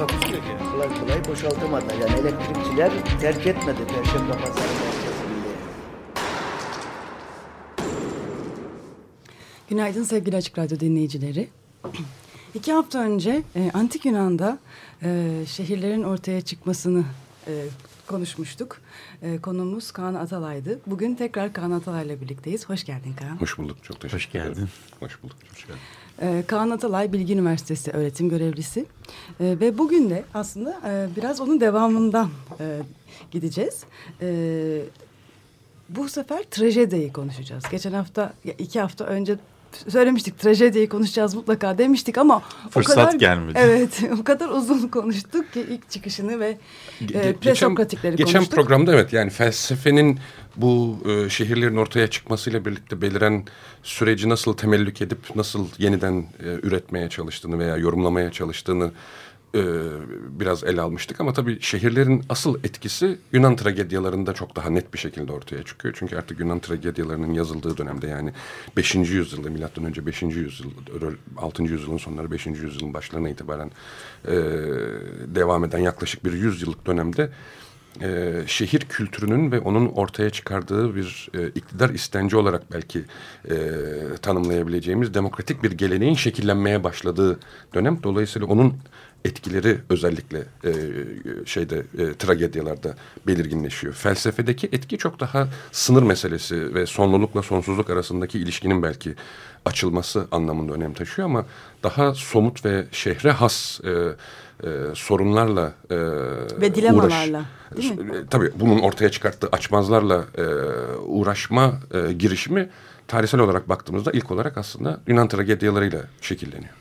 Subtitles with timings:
[0.00, 0.48] Takusuyor ki.
[0.72, 1.84] Kolay kolay boşaltamadı.
[2.00, 5.50] Yani elektrikçiler terk etmedi Perşembe Pazarı merkezinde.
[9.68, 11.48] Günaydın sevgili Açık Radyo dinleyicileri.
[12.54, 14.58] İki hafta önce e, Antik Yunan'da
[15.02, 17.04] e, şehirlerin ortaya çıkmasını
[17.46, 17.52] e,
[18.06, 18.80] konuşmuştuk.
[19.22, 20.80] E, konumuz Kaan Atalay'dı.
[20.86, 22.68] Bugün tekrar Kaan Atalay'la birlikteyiz.
[22.68, 23.40] Hoş geldin Kaan.
[23.40, 23.84] Hoş bulduk.
[23.84, 24.52] Çok teşekkür Hoş geldin.
[24.52, 24.68] ederim.
[25.00, 25.36] Hoş bulduk.
[25.54, 25.80] Hoş geldin.
[26.20, 28.80] E, Kaan Atalay Bilgi Üniversitesi öğretim görevlisi.
[28.80, 28.84] E,
[29.60, 32.78] ve bugün de aslında e, biraz onun devamından e,
[33.30, 33.84] gideceğiz.
[34.22, 34.82] E,
[35.88, 37.64] bu sefer trajediyi konuşacağız.
[37.70, 39.36] Geçen hafta, iki hafta önce
[39.88, 43.58] söylemiştik trajediyi konuşacağız mutlaka demiştik ama Fırsat o kadar, gelmedi.
[43.62, 46.58] Evet o kadar uzun konuştuk ki ilk çıkışını ve
[47.14, 48.54] e, presokratikleri geçen konuştuk.
[48.54, 50.18] programda evet yani felsefenin
[50.56, 53.44] bu e, şehirlerin ortaya çıkmasıyla birlikte beliren
[53.82, 58.90] süreci nasıl temellük edip nasıl yeniden e, üretmeye çalıştığını veya yorumlamaya çalıştığını
[59.54, 59.62] e,
[60.40, 61.20] biraz ele almıştık.
[61.20, 65.94] Ama tabii şehirlerin asıl etkisi Yunan tragedyalarında çok daha net bir şekilde ortaya çıkıyor.
[65.98, 68.32] Çünkü artık Yunan tragedyalarının yazıldığı dönemde yani
[68.76, 68.94] 5.
[68.94, 70.22] yüzyılda milattan önce 5.
[70.22, 70.70] yüzyıl
[71.36, 71.62] 6.
[71.62, 72.46] yüzyılın sonları 5.
[72.46, 73.70] yüzyılın başlarına itibaren
[74.24, 74.34] e,
[75.26, 77.30] devam eden yaklaşık bir 100 yıllık dönemde
[78.02, 83.04] e, şehir kültürünün ve onun ortaya çıkardığı bir e, iktidar istenci olarak belki
[83.50, 83.56] e,
[84.22, 87.40] tanımlayabileceğimiz demokratik bir geleneğin şekillenmeye başladığı
[87.74, 88.02] dönem.
[88.02, 88.74] Dolayısıyla onun
[89.24, 90.72] etkileri özellikle e,
[91.46, 92.94] şeyde e, tragedyalarda
[93.26, 93.94] belirginleşiyor.
[93.94, 99.14] Felsefedeki etki çok daha sınır meselesi ve sonlulukla sonsuzluk arasındaki ilişkinin belki
[99.64, 101.46] açılması anlamında önem taşıyor ama
[101.82, 105.96] daha somut ve şehre has e, e, sorunlarla e,
[106.60, 108.16] Ve dilemalarla, uğraş, değil mi?
[108.16, 110.44] E, tabii bunun ortaya çıkarttığı açmazlarla e,
[110.96, 112.68] uğraşma e, girişimi
[113.08, 116.74] tarihsel olarak baktığımızda ilk olarak aslında Yunan tragedyalarıyla şekilleniyor.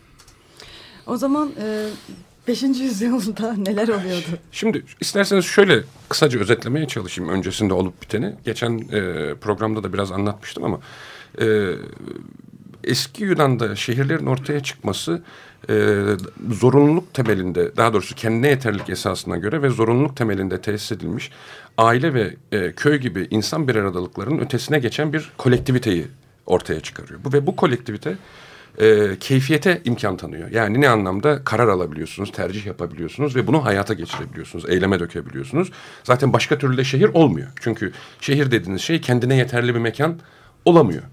[1.07, 1.89] O zaman e,
[2.49, 2.63] 5.
[2.63, 4.27] yüzyılda neler oluyordu?
[4.51, 8.35] Şimdi isterseniz şöyle kısaca özetlemeye çalışayım öncesinde olup biteni.
[8.45, 10.79] Geçen e, programda da biraz anlatmıştım ama
[11.41, 11.69] e,
[12.83, 15.21] eski Yunan'da şehirlerin ortaya çıkması
[15.69, 16.03] e,
[16.51, 21.31] zorunluluk temelinde daha doğrusu kendine yeterlilik esasına göre ve zorunluluk temelinde tesis edilmiş
[21.77, 26.07] aile ve e, köy gibi insan bir aradalıklarının ötesine geçen bir kolektiviteyi
[26.45, 27.19] ortaya çıkarıyor.
[27.23, 28.17] Bu ve bu kolektivite
[28.79, 30.51] e, keyfiyete imkan tanıyor.
[30.51, 35.72] Yani ne anlamda karar alabiliyorsunuz, tercih yapabiliyorsunuz ve bunu hayata geçirebiliyorsunuz, eyleme dökebiliyorsunuz.
[36.03, 37.47] Zaten başka türlü de şehir olmuyor.
[37.62, 37.91] Çünkü
[38.22, 40.19] şehir dediğiniz şey kendine yeterli bir mekan
[40.66, 41.03] olamıyor.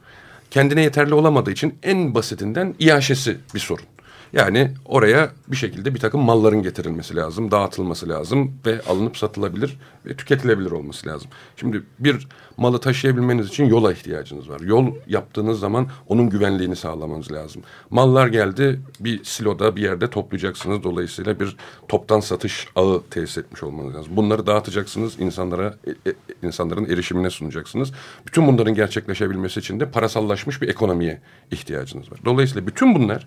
[0.50, 3.84] Kendine yeterli olamadığı için en basitinden iaşesi bir sorun.
[4.32, 10.16] Yani oraya bir şekilde bir takım malların getirilmesi lazım, dağıtılması lazım ve alınıp satılabilir ve
[10.16, 11.30] tüketilebilir olması lazım.
[11.56, 14.60] Şimdi bir malı taşıyabilmeniz için yola ihtiyacınız var.
[14.60, 17.62] Yol yaptığınız zaman onun güvenliğini sağlamanız lazım.
[17.90, 20.82] Mallar geldi bir siloda bir yerde toplayacaksınız.
[20.82, 21.56] Dolayısıyla bir
[21.88, 24.16] toptan satış ağı tesis etmiş olmanız lazım.
[24.16, 27.92] Bunları dağıtacaksınız, insanlara e, e, insanların erişimine sunacaksınız.
[28.26, 31.20] Bütün bunların gerçekleşebilmesi için de parasallaşmış bir ekonomiye
[31.50, 32.18] ihtiyacınız var.
[32.24, 33.26] Dolayısıyla bütün bunlar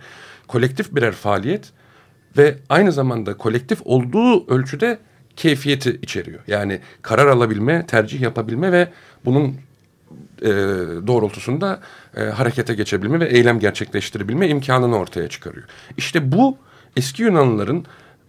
[0.50, 1.72] kolektif birer faaliyet
[2.38, 5.00] ve aynı zamanda kolektif olduğu ölçüde
[5.36, 6.40] keyfiyeti içeriyor.
[6.48, 8.88] Yani karar alabilme, tercih yapabilme ve
[9.26, 9.56] bunun
[10.42, 10.50] e,
[11.08, 11.80] doğrultusunda
[12.18, 15.68] e, harekete geçebilme ve eylem gerçekleştirebilme imkanını ortaya çıkarıyor.
[15.98, 16.58] İşte bu
[16.98, 17.86] eski Yunanlıların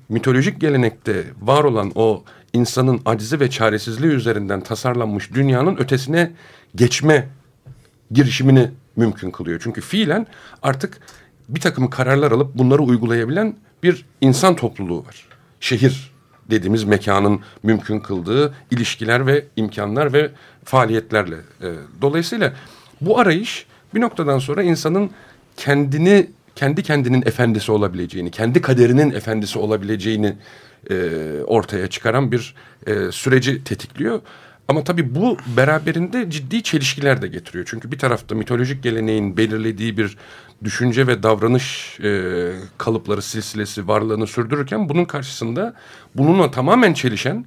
[0.09, 6.32] mitolojik gelenekte var olan o insanın acizi ve çaresizliği üzerinden tasarlanmış dünyanın ötesine
[6.75, 7.28] geçme
[8.10, 9.60] girişimini mümkün kılıyor.
[9.65, 10.27] Çünkü fiilen
[10.62, 11.00] artık
[11.54, 15.26] bir takım kararlar alıp bunları uygulayabilen bir insan topluluğu var.
[15.60, 16.10] Şehir
[16.50, 20.30] dediğimiz mekanın mümkün kıldığı ilişkiler ve imkanlar ve
[20.64, 21.36] faaliyetlerle.
[21.36, 21.68] E,
[22.02, 22.52] dolayısıyla
[23.00, 25.10] bu arayış bir noktadan sonra insanın
[25.56, 26.26] kendini
[26.56, 30.36] kendi kendinin efendisi olabileceğini, kendi kaderinin efendisi olabileceğini
[30.91, 30.94] e,
[31.47, 32.54] ortaya çıkaran bir
[32.86, 34.20] e, süreci tetikliyor.
[34.71, 37.67] Ama tabii bu beraberinde ciddi çelişkiler de getiriyor.
[37.71, 40.17] Çünkü bir tarafta mitolojik geleneğin belirlediği bir
[40.65, 45.75] düşünce ve davranış e, kalıpları silsilesi varlığını sürdürürken bunun karşısında
[46.15, 47.47] bununla tamamen çelişen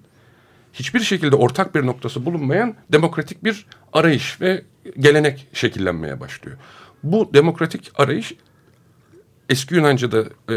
[0.74, 4.64] hiçbir şekilde ortak bir noktası bulunmayan demokratik bir arayış ve
[5.00, 6.58] gelenek şekillenmeye başlıyor.
[7.04, 8.34] Bu demokratik arayış
[9.50, 10.56] eski Yunanca'da e,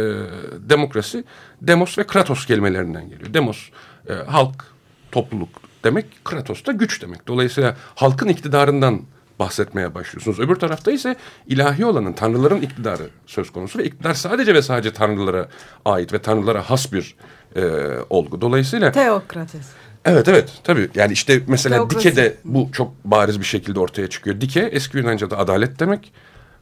[0.68, 1.24] demokrasi
[1.62, 3.34] demos ve kratos kelimelerinden geliyor.
[3.34, 3.68] Demos
[4.08, 4.64] e, halk,
[5.12, 7.28] topluluk demek, kratos da güç demek.
[7.28, 9.02] Dolayısıyla halkın iktidarından
[9.38, 10.40] bahsetmeye başlıyorsunuz.
[10.40, 11.16] Öbür tarafta ise
[11.46, 15.48] ilahi olanın, tanrıların iktidarı söz konusu ve iktidar sadece ve sadece tanrılara
[15.84, 17.16] ait ve tanrılara has bir
[17.56, 17.62] e,
[18.10, 18.40] olgu.
[18.40, 18.92] Dolayısıyla...
[18.92, 19.66] Teokrates.
[20.04, 21.98] Evet evet tabii yani işte mesela Teokrasi.
[21.98, 24.40] dike de bu çok bariz bir şekilde ortaya çıkıyor.
[24.40, 26.12] Dike eski Yunanca'da adalet demek.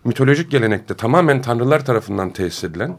[0.05, 2.97] Mitolojik gelenekte tamamen tanrılar tarafından tesis edilen,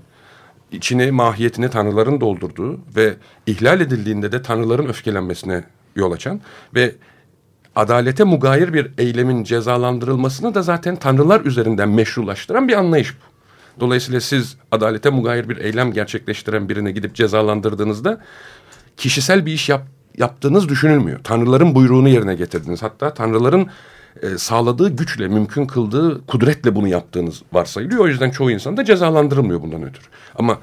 [0.72, 3.14] içini mahiyetini tanrıların doldurduğu ve
[3.46, 5.64] ihlal edildiğinde de tanrıların öfkelenmesine
[5.96, 6.42] yol açan
[6.76, 6.96] ve
[7.76, 13.36] adalete mugayir bir eylemin cezalandırılmasını da zaten tanrılar üzerinden meşrulaştıran bir anlayış bu.
[13.80, 18.22] Dolayısıyla siz adalete mugayir bir eylem gerçekleştiren birine gidip cezalandırdığınızda
[18.98, 19.88] kişisel bir iş yap,
[20.18, 21.20] yaptığınız düşünülmüyor.
[21.24, 22.84] Tanrıların buyruğunu yerine getirdiniz.
[22.84, 23.68] Hatta tanrıların
[24.22, 28.04] e, sağladığı güçle, mümkün kıldığı kudretle bunu yaptığınız varsayılıyor.
[28.04, 30.06] O yüzden çoğu insan da cezalandırılmıyor bundan ötürü.
[30.36, 30.60] Ama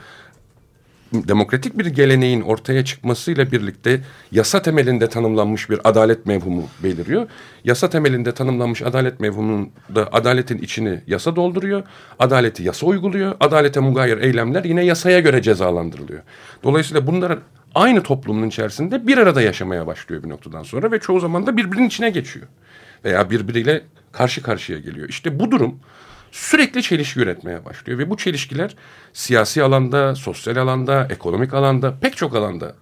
[1.12, 4.00] demokratik bir geleneğin ortaya çıkmasıyla birlikte
[4.32, 7.26] yasa temelinde tanımlanmış bir adalet mevhumu beliriyor.
[7.64, 11.82] Yasa temelinde tanımlanmış adalet mevhumunda adaletin içini yasa dolduruyor.
[12.18, 13.34] Adaleti yasa uyguluyor.
[13.40, 16.22] Adalete mugayir eylemler yine yasaya göre cezalandırılıyor.
[16.62, 17.38] Dolayısıyla bunlar
[17.74, 21.86] aynı toplumun içerisinde bir arada yaşamaya başlıyor bir noktadan sonra ve çoğu zaman da birbirinin
[21.86, 22.46] içine geçiyor.
[23.04, 23.82] Veya birbiriyle
[24.12, 25.08] karşı karşıya geliyor.
[25.08, 25.80] İşte bu durum
[26.32, 28.76] sürekli çelişki üretmeye başlıyor ve bu çelişkiler
[29.12, 32.74] siyasi alanda, sosyal alanda, ekonomik alanda, pek çok alanda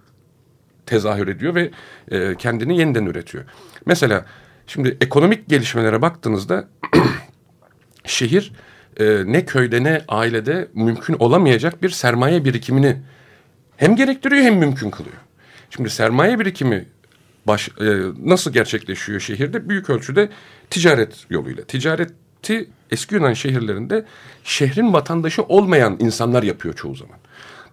[0.85, 1.71] tezahür ediyor ve
[2.11, 3.43] e, kendini yeniden üretiyor.
[3.85, 4.25] Mesela
[4.67, 6.67] şimdi ekonomik gelişmelere baktığınızda
[8.05, 8.51] şehir
[8.99, 12.97] e, ne köyde ne ailede mümkün olamayacak bir sermaye birikimini
[13.77, 15.17] hem gerektiriyor hem mümkün kılıyor.
[15.69, 16.85] Şimdi sermaye birikimi
[17.47, 19.69] baş, e, nasıl gerçekleşiyor şehirde?
[19.69, 20.29] Büyük ölçüde
[20.69, 21.63] ticaret yoluyla.
[21.63, 24.05] Ticareti eski Yunan şehirlerinde
[24.43, 27.17] şehrin vatandaşı olmayan insanlar yapıyor çoğu zaman.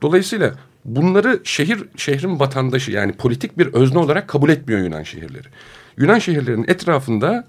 [0.02, 0.54] Dolayısıyla
[0.84, 5.48] bunları şehir şehrin vatandaşı yani politik bir özne olarak kabul etmiyor Yunan şehirleri.
[5.96, 7.46] Yunan şehirlerinin etrafında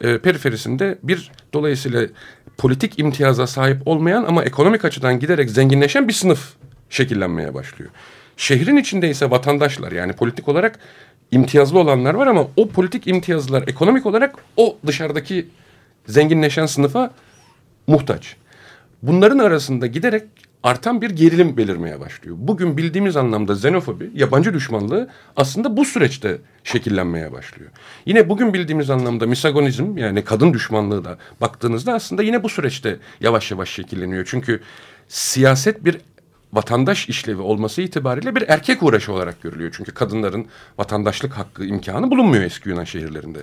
[0.00, 2.06] e, periferisinde bir dolayısıyla
[2.58, 6.52] politik imtiyaza sahip olmayan ama ekonomik açıdan giderek zenginleşen bir sınıf
[6.90, 7.90] şekillenmeye başlıyor.
[8.36, 10.78] Şehrin içinde ise vatandaşlar yani politik olarak
[11.30, 15.46] imtiyazlı olanlar var ama o politik imtiyazlılar ekonomik olarak o dışarıdaki
[16.06, 17.10] zenginleşen sınıfa
[17.86, 18.36] muhtaç.
[19.02, 20.22] Bunların arasında giderek
[20.62, 22.36] artan bir gerilim belirmeye başlıyor.
[22.38, 27.70] Bugün bildiğimiz anlamda xenofobi, yabancı düşmanlığı aslında bu süreçte şekillenmeye başlıyor.
[28.06, 33.50] Yine bugün bildiğimiz anlamda misogonizm yani kadın düşmanlığı da baktığınızda aslında yine bu süreçte yavaş
[33.50, 34.24] yavaş şekilleniyor.
[34.30, 34.60] Çünkü
[35.08, 35.98] siyaset bir
[36.52, 39.74] vatandaş işlevi olması itibariyle bir erkek uğraşı olarak görülüyor.
[39.76, 40.46] Çünkü kadınların
[40.78, 43.38] vatandaşlık hakkı imkanı bulunmuyor eski Yunan şehirlerinde.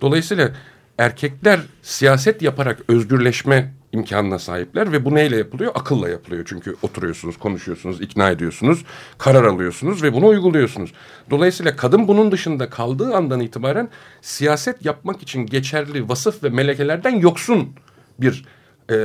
[0.00, 0.50] Dolayısıyla
[0.98, 5.72] erkekler siyaset yaparak özgürleşme imkanına sahipler ve bu neyle yapılıyor?
[5.74, 6.44] Akılla yapılıyor.
[6.48, 8.84] Çünkü oturuyorsunuz, konuşuyorsunuz, ikna ediyorsunuz,
[9.18, 10.92] karar alıyorsunuz ve bunu uyguluyorsunuz.
[11.30, 13.88] Dolayısıyla kadın bunun dışında kaldığı andan itibaren
[14.20, 17.68] siyaset yapmak için geçerli vasıf ve melekelerden yoksun
[18.20, 18.44] bir
[18.90, 18.96] e,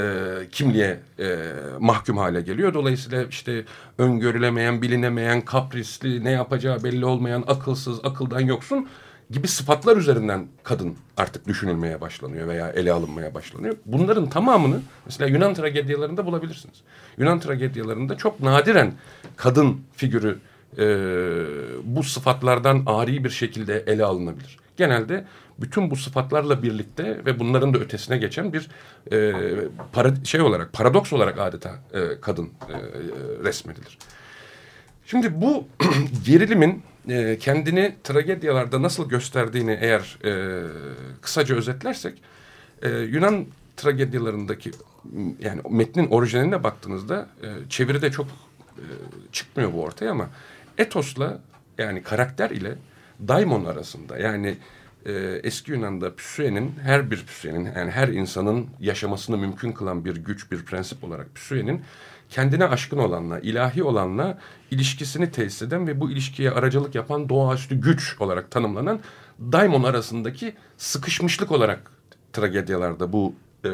[0.52, 1.38] kimliğe e,
[1.80, 2.74] mahkum hale geliyor.
[2.74, 3.66] Dolayısıyla işte
[3.98, 8.88] öngörülemeyen, bilinemeyen, kaprisli, ne yapacağı belli olmayan, akılsız, akıldan yoksun
[9.32, 13.76] gibi sıfatlar üzerinden kadın artık düşünülmeye başlanıyor veya ele alınmaya başlanıyor.
[13.86, 16.78] Bunların tamamını mesela Yunan tragedyalarında bulabilirsiniz.
[17.18, 18.94] Yunan tragedyalarında çok nadiren
[19.36, 20.40] kadın figürü
[20.78, 20.86] e,
[21.84, 24.58] bu sıfatlardan ari bir şekilde ele alınabilir.
[24.78, 25.26] Genelde
[25.60, 28.70] bütün bu sıfatlarla birlikte ve bunların da ötesine geçen bir
[29.12, 29.34] e,
[29.94, 32.76] para, şey olarak paradoks olarak adeta e, kadın e,
[33.44, 33.98] resmedilir.
[35.10, 35.68] Şimdi bu
[36.26, 40.64] gerilimin e, kendini tragedyalarda nasıl gösterdiğini eğer e,
[41.22, 42.22] kısaca özetlersek
[42.82, 43.46] e, Yunan
[43.78, 44.72] tragedyalarındaki
[45.40, 48.28] yani metnin orijinaline baktığınızda e, çeviride çok
[48.78, 48.86] e,
[49.32, 50.30] çıkmıyor bu ortaya ama
[50.78, 51.40] etosla
[51.78, 52.76] yani karakter ile
[53.28, 54.58] daimon arasında yani
[55.06, 55.12] e,
[55.44, 60.66] eski Yunan'da püsüenin her bir püsüenin yani her insanın yaşamasını mümkün kılan bir güç bir
[60.66, 61.82] prensip olarak püsüenin
[62.30, 64.38] kendine aşkın olanla, ilahi olanla
[64.72, 69.00] ilişkisini tesis eden ve bu ilişkiye aracılık yapan doğaüstü güç olarak tanımlanan
[69.40, 71.92] daimon arasındaki sıkışmışlık olarak
[72.34, 73.34] tragedyalarda bu
[73.66, 73.70] e,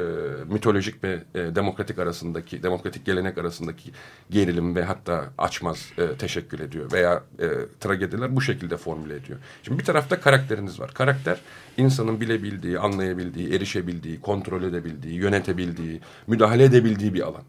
[0.49, 3.91] mitolojik ve e, demokratik arasındaki, demokratik gelenek arasındaki
[4.29, 7.47] gerilim ve hatta açmaz e, teşekkül ediyor veya e,
[7.79, 9.39] tragediler bu şekilde formüle ediyor.
[9.63, 10.91] Şimdi bir tarafta karakteriniz var.
[10.93, 11.37] Karakter
[11.77, 17.43] insanın bilebildiği, anlayabildiği, erişebildiği, kontrol edebildiği, yönetebildiği, müdahale edebildiği bir alan.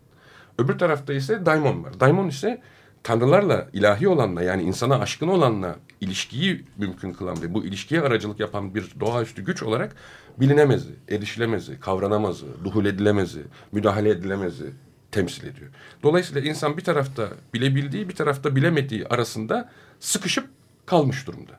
[0.58, 2.00] Öbür tarafta ise daimon var.
[2.00, 2.62] Daimon ise
[3.02, 8.74] tanrılarla, ilahi olanla yani insana aşkın olanla ilişkiyi mümkün kılan ve bu ilişkiye aracılık yapan
[8.74, 9.96] bir doğaüstü güç olarak
[10.40, 14.72] bilinemezi, erişilemezi, kavranamazı, duhul edilemezi, müdahale edilemezi
[15.10, 15.70] temsil ediyor.
[16.02, 19.70] Dolayısıyla insan bir tarafta bilebildiği bir tarafta bilemediği arasında
[20.00, 20.48] sıkışıp
[20.86, 21.52] kalmış durumda.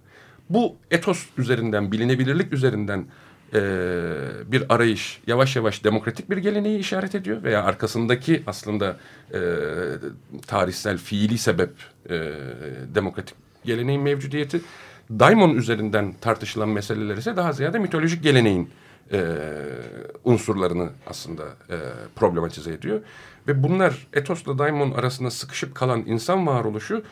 [0.50, 3.06] Bu etos üzerinden, bilinebilirlik üzerinden
[3.54, 3.62] e,
[4.46, 8.98] bir arayış yavaş yavaş demokratik bir geleneği işaret ediyor veya arkasındaki aslında
[9.34, 9.40] e,
[10.48, 11.70] tarihsel fiili sebep
[12.10, 12.34] e,
[12.96, 13.36] demokratik
[13.66, 14.62] geleneğin mevcudiyeti.
[15.10, 18.70] Daimon üzerinden tartışılan meseleler ise daha ziyade mitolojik geleneğin
[19.12, 19.38] e,
[20.24, 21.76] unsurlarını aslında e,
[22.16, 23.02] problematize ediyor.
[23.48, 27.04] Ve bunlar etosla daimon arasında sıkışıp kalan insan varoluşu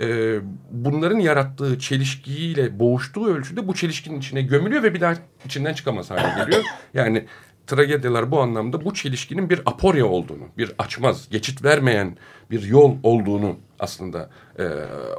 [0.00, 0.38] e,
[0.70, 6.44] bunların yarattığı çelişkiyle boğuştuğu ölçüde bu çelişkinin içine gömülüyor ve bir daha içinden çıkamaz hale
[6.44, 6.64] geliyor.
[6.94, 7.26] Yani
[7.66, 12.16] tragedyalar bu anlamda bu çelişkinin bir aporya olduğunu, bir açmaz, geçit vermeyen
[12.50, 14.64] bir yol olduğunu aslında e,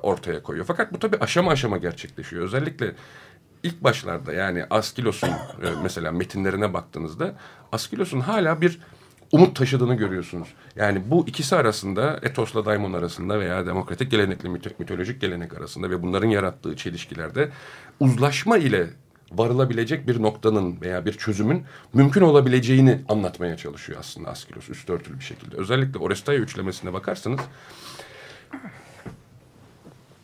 [0.04, 0.66] ortaya koyuyor.
[0.66, 2.44] Fakat bu tabii aşama aşama gerçekleşiyor.
[2.44, 2.96] Özellikle
[3.64, 7.36] ilk başlarda yani Askilos'un e, mesela metinlerine baktığınızda
[7.72, 8.80] Askilos'un hala bir
[9.32, 10.48] umut taşıdığını görüyorsunuz.
[10.76, 16.30] Yani bu ikisi arasında etosla daimon arasında veya demokratik gelenekle mitolojik gelenek arasında ve bunların
[16.30, 17.50] yarattığı çelişkilerde
[18.00, 18.88] uzlaşma ile
[19.32, 25.24] varılabilecek bir noktanın veya bir çözümün mümkün olabileceğini anlatmaya çalışıyor aslında Askilos üst örtülü bir
[25.24, 25.58] şekilde.
[25.58, 27.40] Özellikle Orestaya üçlemesine bakarsanız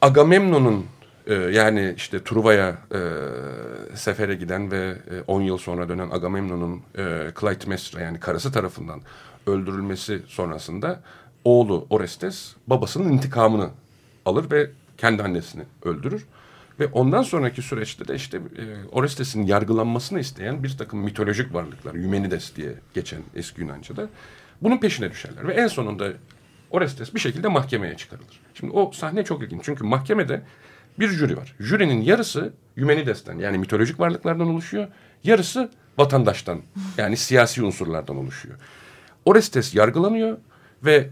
[0.01, 0.85] Agamemnon'un
[1.27, 2.99] e, yani işte Truva'ya e,
[3.95, 4.95] sefere giden ve
[5.27, 9.01] 10 e, yıl sonra dönen Agamemnon'un e, Clytemnestra yani karısı tarafından
[9.47, 10.99] öldürülmesi sonrasında
[11.43, 13.69] oğlu Orestes babasının intikamını
[14.25, 16.25] alır ve kendi annesini öldürür.
[16.79, 22.55] Ve ondan sonraki süreçte de işte e, Orestes'in yargılanmasını isteyen bir takım mitolojik varlıklar, Eumenides
[22.55, 24.09] diye geçen eski Yunanca'da
[24.61, 25.47] bunun peşine düşerler.
[25.47, 26.13] Ve en sonunda
[26.71, 28.41] Orestes bir şekilde mahkemeye çıkarılır.
[28.53, 29.61] Şimdi o sahne çok ilginç.
[29.65, 30.41] Çünkü mahkemede
[30.99, 31.55] bir jüri var.
[31.59, 34.87] Jürinin yarısı Eumenides'ten yani mitolojik varlıklardan oluşuyor.
[35.23, 36.61] Yarısı vatandaştan
[36.97, 38.55] yani siyasi unsurlardan oluşuyor.
[39.25, 40.37] Orestes yargılanıyor
[40.83, 41.09] ve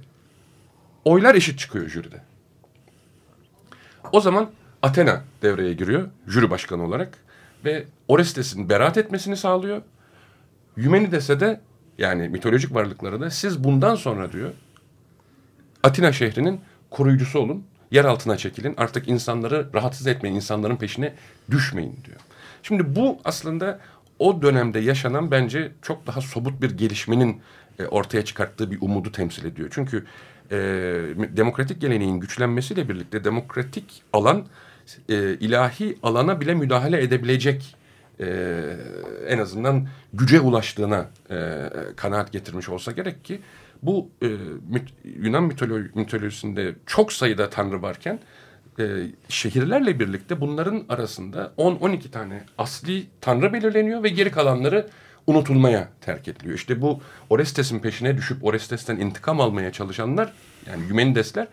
[1.06, 2.22] oylar eşit çıkıyor jüride.
[4.12, 4.50] O zaman
[4.82, 7.18] Athena devreye giriyor jüri başkanı olarak
[7.66, 9.82] ve Orestes'in beraat etmesini sağlıyor.
[10.78, 11.62] Eumenides'e de
[11.98, 14.52] yani mitolojik varlıklara da siz bundan sonra diyor
[15.84, 17.64] Atina şehrinin koruyucusu olun.
[17.92, 18.74] Yer altına çekilin.
[18.78, 20.36] Artık insanları rahatsız etmeyin.
[20.36, 21.14] insanların peşine
[21.52, 22.20] düşmeyin diyor.
[22.64, 23.80] Şimdi bu aslında
[24.20, 27.42] o dönemde yaşanan bence çok daha somut bir gelişmenin
[27.80, 29.70] e, ortaya çıkarttığı bir umudu temsil ediyor.
[29.72, 30.06] Çünkü
[30.52, 30.56] e,
[31.38, 34.46] demokratik geleneğin güçlenmesiyle birlikte demokratik alan
[35.10, 37.76] e, ilahi alana bile müdahale edebilecek
[38.20, 38.28] e,
[39.28, 43.40] en azından güce ulaştığına e, kanaat getirmiş olsa gerek ki
[43.86, 44.28] bu e,
[44.70, 48.20] mit, Yunan mitolo mitolojisinde çok sayıda tanrı varken
[48.80, 48.84] e,
[49.30, 54.88] şehirlerle birlikte bunların arasında 10-12 tane asli tanrı belirleniyor ve geri kalanları
[55.28, 56.56] unutulmaya terk ediliyor.
[56.56, 60.34] İşte bu Orestes'in peşine düşüp Orestes'ten intikam almaya çalışanlar
[60.68, 61.48] yani Eumenidesler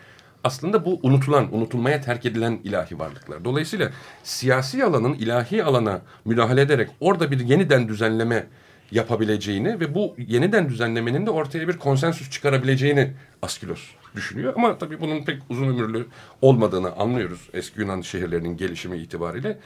[0.45, 3.45] aslında bu unutulan, unutulmaya terk edilen ilahi varlıklar.
[3.45, 3.91] Dolayısıyla
[4.23, 8.47] siyasi alanın ilahi alana müdahale ederek orada bir yeniden düzenleme
[8.93, 13.81] yapabileceğini ve bu yeniden düzenlemenin de ortaya bir konsensüs çıkarabileceğini Askilos
[14.17, 14.53] düşünüyor.
[14.57, 16.07] Ama tabii bunun pek uzun ömürlü
[16.43, 19.59] olmadığını anlıyoruz eski Yunan şehirlerinin gelişimi itibariyle.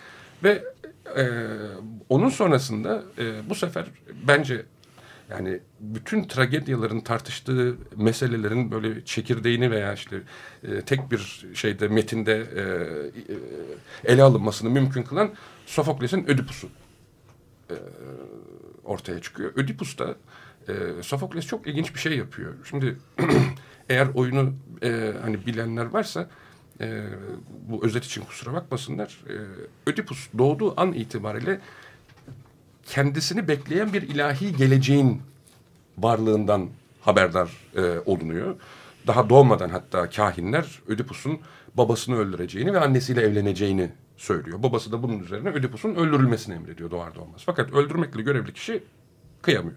[0.44, 0.64] Ve
[1.16, 1.24] e,
[2.08, 3.84] onun sonrasında e, bu sefer
[4.28, 4.62] bence
[5.30, 10.16] yani bütün tragedyaların tartıştığı meselelerin böyle çekirdeğini veya işte
[10.62, 12.62] e, tek bir şeyde metinde e,
[14.08, 15.30] e, ele alınmasını mümkün kılan
[15.66, 16.68] Sofokles'in Ödipus'u.
[17.70, 17.74] E,
[18.86, 19.52] ortaya çıkıyor.
[19.56, 20.16] Ödipus'ta
[20.68, 22.54] e, Sofokles çok ilginç bir şey yapıyor.
[22.68, 22.96] Şimdi
[23.88, 24.52] eğer oyunu
[24.82, 26.28] e, hani bilenler varsa
[26.80, 27.04] e,
[27.68, 29.20] bu özet için kusura bakmasınlar.
[29.28, 29.34] E,
[29.90, 31.60] Ödipus doğduğu an itibariyle
[32.86, 35.22] kendisini bekleyen bir ilahi geleceğin
[35.98, 36.68] varlığından
[37.00, 38.56] haberdar e, olunuyor.
[39.06, 41.38] Daha doğmadan hatta kahinler Ödipus'un
[41.76, 44.62] babasını öldüreceğini ve annesiyle evleneceğini söylüyor.
[44.62, 47.42] Babası da bunun üzerine Ödipus'un öldürülmesini emrediyor doğar doğmaz.
[47.46, 48.82] Fakat öldürmekle görevli kişi
[49.42, 49.76] kıyamıyor.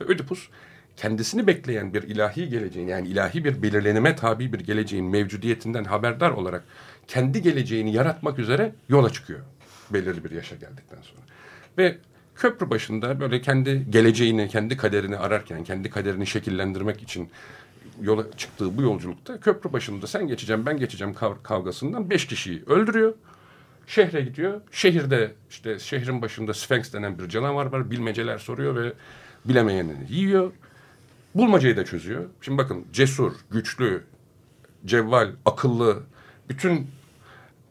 [0.00, 0.48] Ve Ödipus
[0.96, 6.64] kendisini bekleyen bir ilahi geleceğin yani ilahi bir belirlenime tabi bir geleceğin mevcudiyetinden haberdar olarak
[7.08, 9.40] kendi geleceğini yaratmak üzere yola çıkıyor.
[9.90, 11.22] Belirli bir yaşa geldikten sonra.
[11.78, 11.98] Ve
[12.34, 17.30] köprü başında böyle kendi geleceğini, kendi kaderini ararken, kendi kaderini şekillendirmek için
[18.02, 23.14] yola çıktığı bu yolculukta köprü başında sen geçeceğim ben geçeceğim kavgasından beş kişiyi öldürüyor.
[23.86, 24.60] Şehre gidiyor.
[24.72, 27.90] Şehirde işte şehrin başında Sphinx denen bir canavar var.
[27.90, 28.92] Bilmeceler soruyor ve
[29.44, 30.52] bilemeyenini yiyor.
[31.34, 32.24] Bulmacayı da çözüyor.
[32.40, 34.04] Şimdi bakın cesur, güçlü,
[34.86, 36.02] cevval, akıllı,
[36.48, 36.86] bütün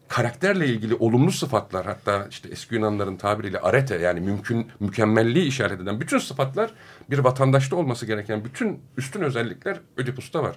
[0.07, 6.01] karakterle ilgili olumlu sıfatlar hatta işte eski Yunanların tabiriyle arete yani mümkün mükemmelliği işaret eden
[6.01, 6.71] bütün sıfatlar
[7.09, 10.55] bir vatandaşta olması gereken bütün üstün özellikler Ödipus'ta var.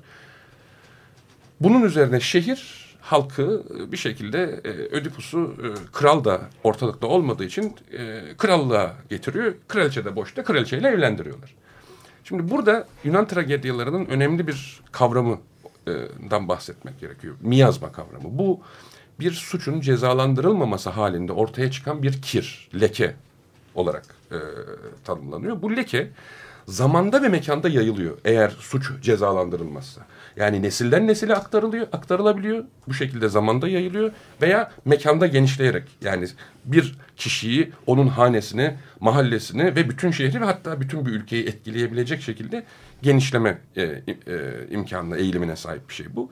[1.61, 3.63] Bunun üzerine şehir halkı
[3.93, 9.55] bir şekilde e, Ödipus'u e, kral da ortalıkta olmadığı için e, krallığa getiriyor.
[9.69, 11.55] Kraliçe de boşta kraliçeyle evlendiriyorlar.
[12.25, 17.35] Şimdi burada Yunan tragedyalarının önemli bir kavramından bahsetmek gerekiyor.
[17.41, 18.39] Miyazma kavramı.
[18.39, 18.61] Bu
[19.21, 23.15] bir suçun cezalandırılmaması halinde ortaya çıkan bir kir, leke
[23.75, 24.39] olarak e,
[25.05, 25.63] tanımlanıyor.
[25.63, 26.11] Bu leke
[26.69, 30.07] zamanda ve mekanda yayılıyor eğer suç cezalandırılmazsa.
[30.37, 32.65] Yani nesilden nesile aktarılıyor, aktarılabiliyor.
[32.89, 34.11] Bu şekilde zamanda yayılıyor
[34.43, 36.27] veya mekanda genişleyerek yani
[36.65, 42.65] bir kişiyi, onun hanesini, mahallesini ve bütün şehri ve hatta bütün bir ülkeyi etkileyebilecek şekilde
[43.03, 44.03] genişleme e, e,
[44.71, 46.31] imkanına, eğilimine sahip bir şey bu.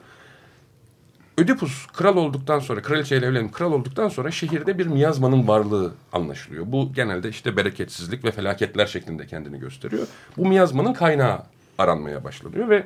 [1.37, 6.63] Ödipus kral olduktan sonra, kraliçeyle evlenip kral olduktan sonra şehirde bir miyazmanın varlığı anlaşılıyor.
[6.67, 10.07] Bu genelde işte bereketsizlik ve felaketler şeklinde kendini gösteriyor.
[10.37, 11.39] Bu miyazmanın kaynağı
[11.77, 12.83] aranmaya başlanıyor ve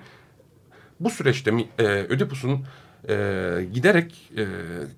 [1.00, 2.66] bu süreçte e, Ödipus'un
[3.10, 3.16] e,
[3.74, 4.46] giderek e,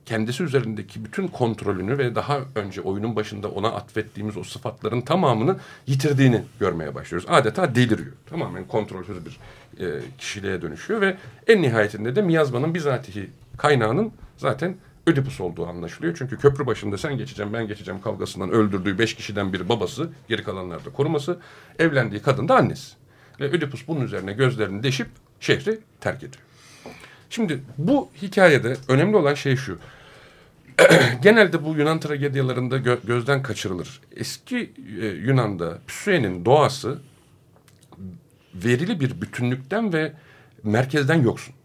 [0.05, 5.57] kendisi üzerindeki bütün kontrolünü ve daha önce oyunun başında ona atfettiğimiz o sıfatların tamamını
[5.87, 7.29] yitirdiğini görmeye başlıyoruz.
[7.29, 8.13] Adeta deliriyor.
[8.29, 9.39] Tamamen kontrolsüz bir
[9.85, 11.17] e, kişiliğe dönüşüyor ve
[11.47, 14.75] en nihayetinde de miyazmanın bizatihi kaynağının zaten
[15.07, 16.15] Ödipus olduğu anlaşılıyor.
[16.17, 20.85] Çünkü köprü başında sen geçeceğim ben geçeceğim kavgasından öldürdüğü beş kişiden biri babası, geri kalanlar
[20.85, 21.39] da koruması,
[21.79, 22.95] evlendiği kadın da annesi.
[23.39, 25.07] Ve Ödipus bunun üzerine gözlerini deşip
[25.39, 26.43] şehri terk ediyor.
[27.29, 29.77] Şimdi bu hikayede önemli olan şey şu.
[31.21, 34.01] Genelde bu Yunan tragedyalarında gö gözden kaçırılır.
[34.15, 37.01] Eski e, Yunan'da Psüe'nin doğası
[38.55, 40.13] verili bir bütünlükten ve
[40.63, 41.55] merkezden yoksun.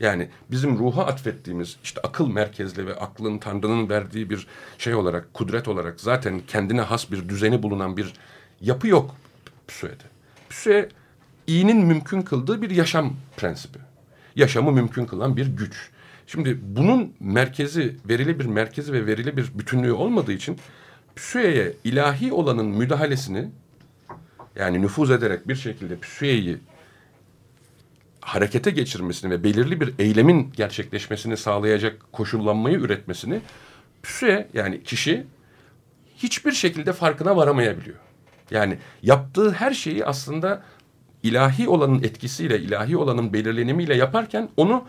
[0.00, 4.46] Yani bizim ruha atfettiğimiz işte akıl merkezli ve aklın Tanrı'nın verdiği bir
[4.78, 8.12] şey olarak, kudret olarak zaten kendine has bir düzeni bulunan bir
[8.60, 9.16] yapı yok
[9.68, 10.04] Psüe'de.
[10.50, 10.88] Psüe
[11.46, 13.78] iyinin mümkün kıldığı bir yaşam prensibi.
[14.36, 15.90] Yaşamı mümkün kılan bir güç.
[16.26, 20.58] Şimdi bunun merkezi, verili bir merkezi ve verili bir bütünlüğü olmadığı için
[21.16, 23.48] Psüe'ye ilahi olanın müdahalesini
[24.56, 26.58] yani nüfuz ederek bir şekilde Psüe'yi
[28.24, 33.40] harekete geçirmesini ve belirli bir eylemin gerçekleşmesini sağlayacak koşullanmayı üretmesini
[34.02, 35.26] Psüe yani kişi
[36.16, 37.96] hiçbir şekilde farkına varamayabiliyor.
[38.50, 40.62] Yani yaptığı her şeyi aslında
[41.22, 44.84] ilahi olanın etkisiyle, ilahi olanın belirlenimiyle yaparken onu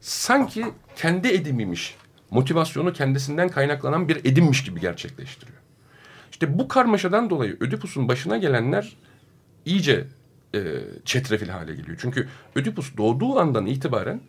[0.00, 0.64] sanki
[0.96, 1.96] kendi edimiymiş,
[2.30, 5.58] motivasyonu kendisinden kaynaklanan bir edimmiş gibi gerçekleştiriyor.
[6.30, 8.96] İşte bu karmaşadan dolayı Ödipus'un başına gelenler
[9.64, 10.04] iyice
[10.54, 10.60] e,
[11.04, 11.98] çetrefil hale geliyor.
[12.00, 14.20] Çünkü Ödipus doğduğu andan itibaren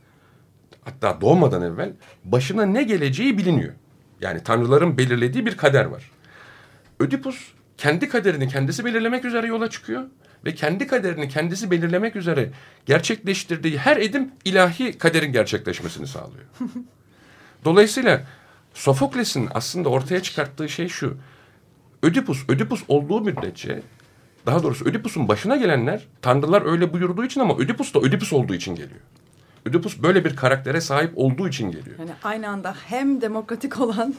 [0.81, 3.73] hatta doğmadan evvel başına ne geleceği biliniyor.
[4.21, 6.11] Yani tanrıların belirlediği bir kader var.
[6.99, 10.03] Ödipus kendi kaderini kendisi belirlemek üzere yola çıkıyor
[10.45, 12.49] ve kendi kaderini kendisi belirlemek üzere
[12.85, 16.45] gerçekleştirdiği her edim ilahi kaderin gerçekleşmesini sağlıyor.
[17.65, 18.23] Dolayısıyla
[18.73, 21.17] Sofokles'in aslında ortaya çıkarttığı şey şu.
[22.03, 23.81] Ödipus, Ödipus olduğu müddetçe
[24.49, 28.75] daha doğrusu Ödipus'un başına gelenler tanrılar öyle buyurduğu için ama Ödipus da Ödipus olduğu için
[28.75, 28.99] geliyor.
[29.65, 31.99] Ödipus böyle bir karaktere sahip olduğu için geliyor.
[31.99, 34.15] Yani aynı anda hem demokratik olan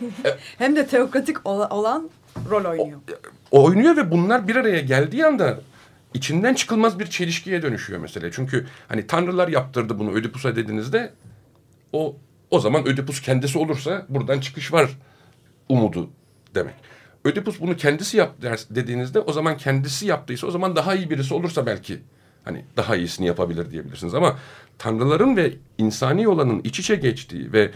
[0.58, 2.10] hem de teokratik olan
[2.50, 2.98] rol oynuyor.
[3.50, 5.60] O, e, oynuyor ve bunlar bir araya geldiği anda
[6.14, 8.30] içinden çıkılmaz bir çelişkiye dönüşüyor mesela.
[8.32, 11.12] Çünkü hani tanrılar yaptırdı bunu Ödipus'a dediğinizde
[11.92, 12.16] o
[12.50, 14.90] o zaman Ödipus kendisi olursa buradan çıkış var
[15.68, 16.10] umudu
[16.54, 16.74] demek.
[17.24, 18.34] Ödipus bunu kendisi yap
[18.70, 21.98] dediğinizde o zaman kendisi yaptıysa o zaman daha iyi birisi olursa belki
[22.44, 24.14] hani daha iyisini yapabilir diyebilirsiniz.
[24.14, 24.38] Ama
[24.78, 27.70] tanrıların ve insani olanın iç içe geçtiği ve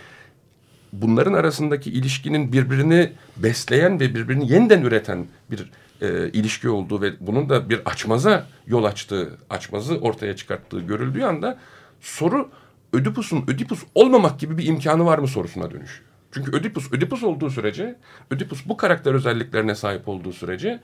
[0.92, 5.70] bunların arasındaki ilişkinin birbirini besleyen ve birbirini yeniden üreten bir
[6.02, 11.58] e, ilişki olduğu ve bunun da bir açmaza yol açtığı, açmazı ortaya çıkarttığı görüldüğü anda
[12.00, 12.50] soru
[12.92, 16.13] Ödipus'un Ödipus olmamak gibi bir imkanı var mı sorusuna dönüşüyor.
[16.34, 17.96] Çünkü Ödipus Ödipus olduğu sürece,
[18.30, 20.80] Ödipus bu karakter özelliklerine sahip olduğu sürece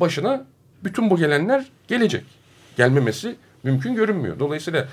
[0.00, 0.46] başına
[0.84, 2.24] bütün bu gelenler gelecek.
[2.76, 4.38] Gelmemesi mümkün görünmüyor.
[4.38, 4.88] Dolayısıyla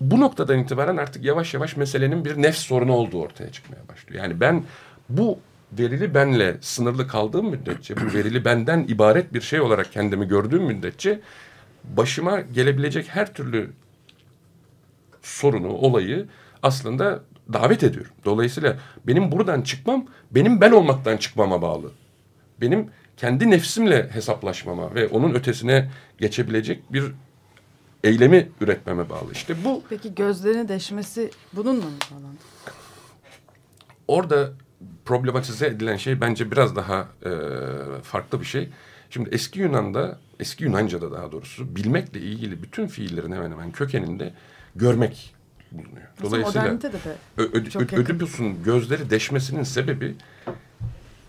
[0.00, 4.22] bu noktadan itibaren artık yavaş yavaş meselenin bir nefs sorunu olduğu ortaya çıkmaya başlıyor.
[4.24, 4.64] Yani ben
[5.08, 5.38] bu
[5.72, 11.20] verili benle sınırlı kaldığım müddetçe, bu verili benden ibaret bir şey olarak kendimi gördüğüm müddetçe
[11.84, 13.70] başıma gelebilecek her türlü
[15.22, 16.26] sorunu, olayı
[16.62, 18.12] aslında davet ediyorum.
[18.24, 21.90] Dolayısıyla benim buradan çıkmam benim ben olmaktan çıkmama bağlı.
[22.60, 27.04] Benim kendi nefsimle hesaplaşmama ve onun ötesine geçebilecek bir
[28.04, 29.32] eylemi üretmeme bağlı.
[29.32, 29.82] İşte bu...
[29.90, 32.48] Peki gözlerini deşmesi bununla mı bağlantılı?
[34.08, 34.52] orada
[35.04, 37.30] problematize edilen şey bence biraz daha e,
[38.02, 38.68] farklı bir şey.
[39.10, 44.32] Şimdi eski Yunan'da, eski Yunanca'da daha doğrusu bilmekle ilgili bütün fiillerin hemen hemen kökeninde
[44.76, 45.34] görmek
[45.72, 46.06] bulunuyor.
[46.22, 47.96] Dolayısıyla modernitede de Ö- Ö- çok Ö- yakın.
[47.96, 50.14] Ödipus'un gözleri deşmesinin sebebi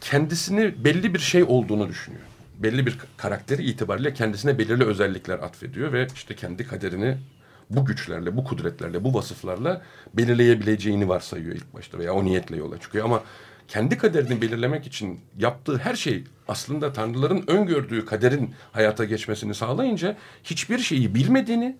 [0.01, 2.23] kendisini belli bir şey olduğunu düşünüyor.
[2.57, 7.17] Belli bir karakteri itibariyle kendisine belirli özellikler atfediyor ve işte kendi kaderini
[7.69, 9.81] bu güçlerle, bu kudretlerle, bu vasıflarla
[10.13, 13.05] belirleyebileceğini varsayıyor ilk başta veya o niyetle yola çıkıyor.
[13.05, 13.23] Ama
[13.67, 20.79] kendi kaderini belirlemek için yaptığı her şey aslında tanrıların öngördüğü kaderin hayata geçmesini sağlayınca hiçbir
[20.79, 21.77] şeyi bilmediğini,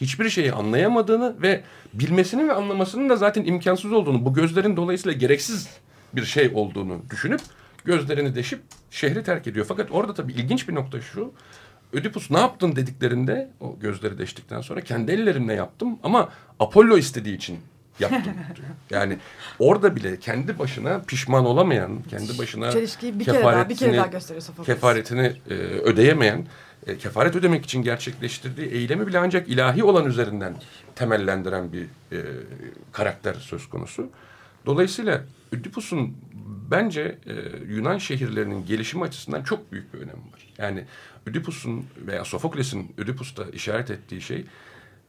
[0.00, 1.62] hiçbir şeyi anlayamadığını ve
[1.94, 5.68] bilmesinin ve anlamasının da zaten imkansız olduğunu, bu gözlerin dolayısıyla gereksiz
[6.12, 7.40] bir şey olduğunu düşünüp
[7.84, 8.60] gözlerini deşip
[8.90, 9.66] şehri terk ediyor.
[9.68, 11.32] Fakat orada tabii ilginç bir nokta şu.
[11.92, 16.28] Ödipus ne yaptın dediklerinde o gözleri deştikten sonra kendi ellerimle yaptım ama
[16.60, 17.58] Apollo istediği için
[18.00, 18.22] yaptım
[18.56, 18.68] diyor.
[18.90, 19.18] Yani
[19.58, 24.06] orada bile kendi başına pişman olamayan, kendi başına Çelişkiyi bir kere daha, bir kere daha
[24.06, 24.74] gösteriyor Sofokles.
[24.74, 26.46] kefaretini e, ödeyemeyen,
[26.86, 30.54] e, kefaret ödemek için gerçekleştirdiği eylemi bile ancak ilahi olan üzerinden
[30.94, 32.18] temellendiren bir e,
[32.92, 34.10] karakter söz konusu.
[34.66, 36.16] Dolayısıyla Ödipus'un
[36.70, 37.32] bence e,
[37.72, 40.46] Yunan şehirlerinin gelişimi açısından çok büyük bir önemi var.
[40.58, 40.84] Yani
[41.26, 44.44] Ödipus'un veya Sofokles'in Ödipus'ta işaret ettiği şey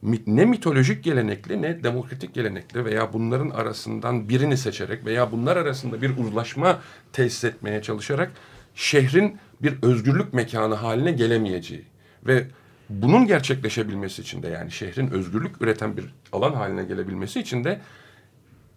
[0.04, 6.02] mit- ne mitolojik gelenekle ne demokratik gelenekle veya bunların arasından birini seçerek veya bunlar arasında
[6.02, 6.80] bir uzlaşma
[7.12, 8.32] tesis etmeye çalışarak
[8.74, 11.84] şehrin bir özgürlük mekanı haline gelemeyeceği
[12.26, 12.46] ve
[12.88, 17.80] bunun gerçekleşebilmesi için de yani şehrin özgürlük üreten bir alan haline gelebilmesi için de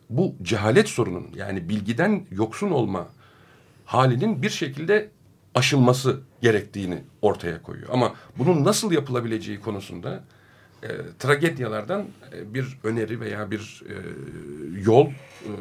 [0.09, 3.07] bu cehalet sorunun yani bilgiden yoksun olma
[3.85, 5.09] halinin bir şekilde
[5.55, 7.89] aşılması gerektiğini ortaya koyuyor.
[7.91, 10.23] Ama bunun nasıl yapılabileceği konusunda
[10.85, 13.95] e, tragedyalardan e, bir öneri veya bir e,
[14.81, 15.51] yol e,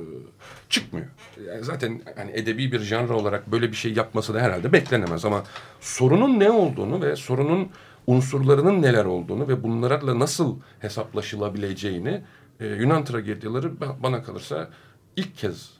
[0.69, 1.07] çıkmıyor.
[1.47, 5.45] Yani zaten hani edebi bir janr olarak böyle bir şey yapması da herhalde beklenemez ama
[5.81, 7.69] sorunun ne olduğunu ve sorunun
[8.07, 12.23] unsurlarının neler olduğunu ve bunlarla nasıl hesaplaşılabileceğini
[12.61, 14.71] e, Yunan tragedyaları ba- bana kalırsa
[15.17, 15.71] ilk kez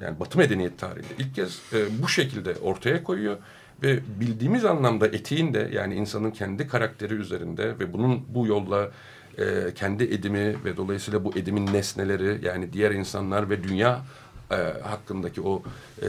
[0.00, 3.36] yani Batı medeniyet tarihinde ilk kez e, bu şekilde ortaya koyuyor
[3.84, 8.90] ve bildiğimiz anlamda etiğin de yani insanın kendi karakteri üzerinde ve bunun bu yolla
[9.38, 14.04] e, kendi edimi ve dolayısıyla bu edimin nesneleri yani diğer insanlar ve dünya
[14.50, 15.62] e, hakkındaki o
[16.02, 16.08] e,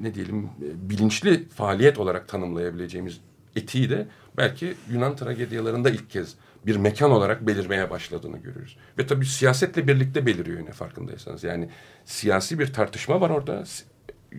[0.00, 3.20] ne diyelim e, bilinçli faaliyet olarak tanımlayabileceğimiz
[3.56, 6.34] etiği de belki Yunan tragedyalarında ilk kez
[6.66, 8.76] bir mekan olarak belirmeye başladığını görüyoruz.
[8.98, 11.44] Ve tabii siyasetle birlikte beliriyor yine farkındaysanız.
[11.44, 11.68] Yani
[12.04, 13.64] siyasi bir tartışma var orada.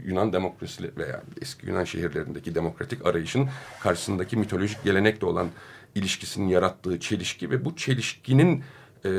[0.05, 3.49] Yunan demokrasi veya eski Yunan şehirlerindeki demokratik arayışın
[3.81, 5.47] karşısındaki mitolojik gelenekle olan
[5.95, 8.63] ilişkisinin yarattığı çelişki ve bu çelişkinin
[9.05, 9.11] e,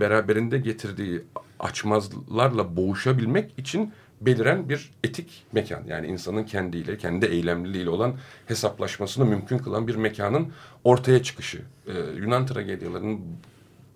[0.00, 1.22] beraberinde getirdiği
[1.60, 5.82] açmazlarla boğuşabilmek için beliren bir etik mekan.
[5.86, 8.14] Yani insanın kendiyle, kendi eylemliliğiyle olan
[8.46, 10.52] hesaplaşmasını mümkün kılan bir mekanın
[10.84, 11.62] ortaya çıkışı.
[11.86, 13.20] Ee, Yunan tragedyalarının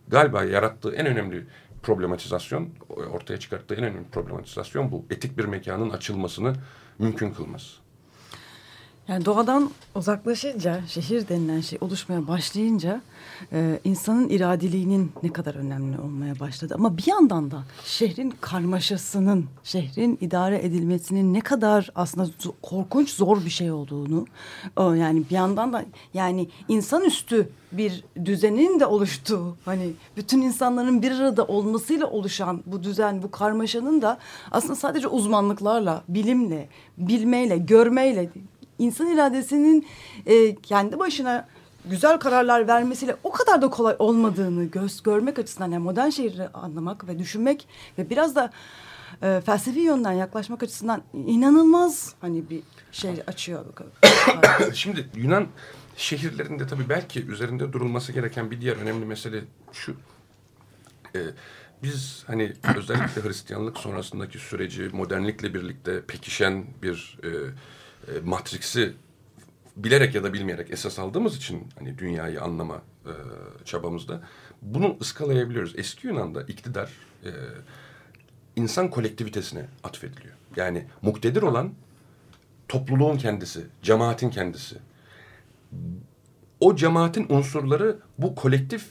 [0.08, 1.44] galiba yarattığı en önemli
[1.82, 5.04] problematizasyon, ortaya çıkarttığı en önemli problematizasyon bu.
[5.10, 6.54] Etik bir mekanın açılmasını
[6.98, 7.87] mümkün kılması.
[9.08, 13.00] Yani doğadan uzaklaşınca, şehir denilen şey oluşmaya başlayınca
[13.52, 16.74] e, insanın iradeliğinin ne kadar önemli olmaya başladı.
[16.78, 22.28] Ama bir yandan da şehrin karmaşasının, şehrin idare edilmesinin ne kadar aslında
[22.62, 24.26] korkunç zor bir şey olduğunu,
[24.76, 31.10] o yani bir yandan da yani insanüstü bir düzenin de oluştuğu, hani bütün insanların bir
[31.10, 34.18] arada olmasıyla oluşan bu düzen, bu karmaşanın da
[34.50, 36.68] aslında sadece uzmanlıklarla, bilimle,
[36.98, 38.30] bilmeyle, görmeyle
[38.78, 39.86] insan iradesinin
[40.26, 41.48] e, kendi başına
[41.84, 47.08] güzel kararlar vermesiyle o kadar da kolay olmadığını göz görmek açısından yani modern şehri anlamak
[47.08, 48.50] ve düşünmek ve biraz da
[49.22, 52.62] e, felsefi yönden yaklaşmak açısından inanılmaz hani bir
[52.92, 53.64] şey açıyor.
[54.74, 55.46] Şimdi Yunan
[55.96, 59.40] şehirlerinde tabii belki üzerinde durulması gereken bir diğer önemli mesele
[59.72, 59.94] şu.
[61.14, 61.20] Ee,
[61.82, 67.28] biz hani özellikle Hristiyanlık sonrasındaki süreci modernlikle birlikte pekişen bir e,
[68.08, 68.92] e, matriksi
[69.76, 73.12] bilerek ya da bilmeyerek esas aldığımız için hani dünyayı anlama e,
[73.64, 74.20] çabamızda
[74.62, 75.72] bunu ıskalayabiliyoruz.
[75.76, 76.90] Eski Yunan'da iktidar
[77.24, 77.30] e,
[78.56, 80.34] insan kolektivitesine atfediliyor.
[80.56, 81.72] Yani muktedir olan
[82.68, 84.76] topluluğun kendisi, cemaatin kendisi.
[86.60, 88.86] O cemaatin unsurları bu kolektif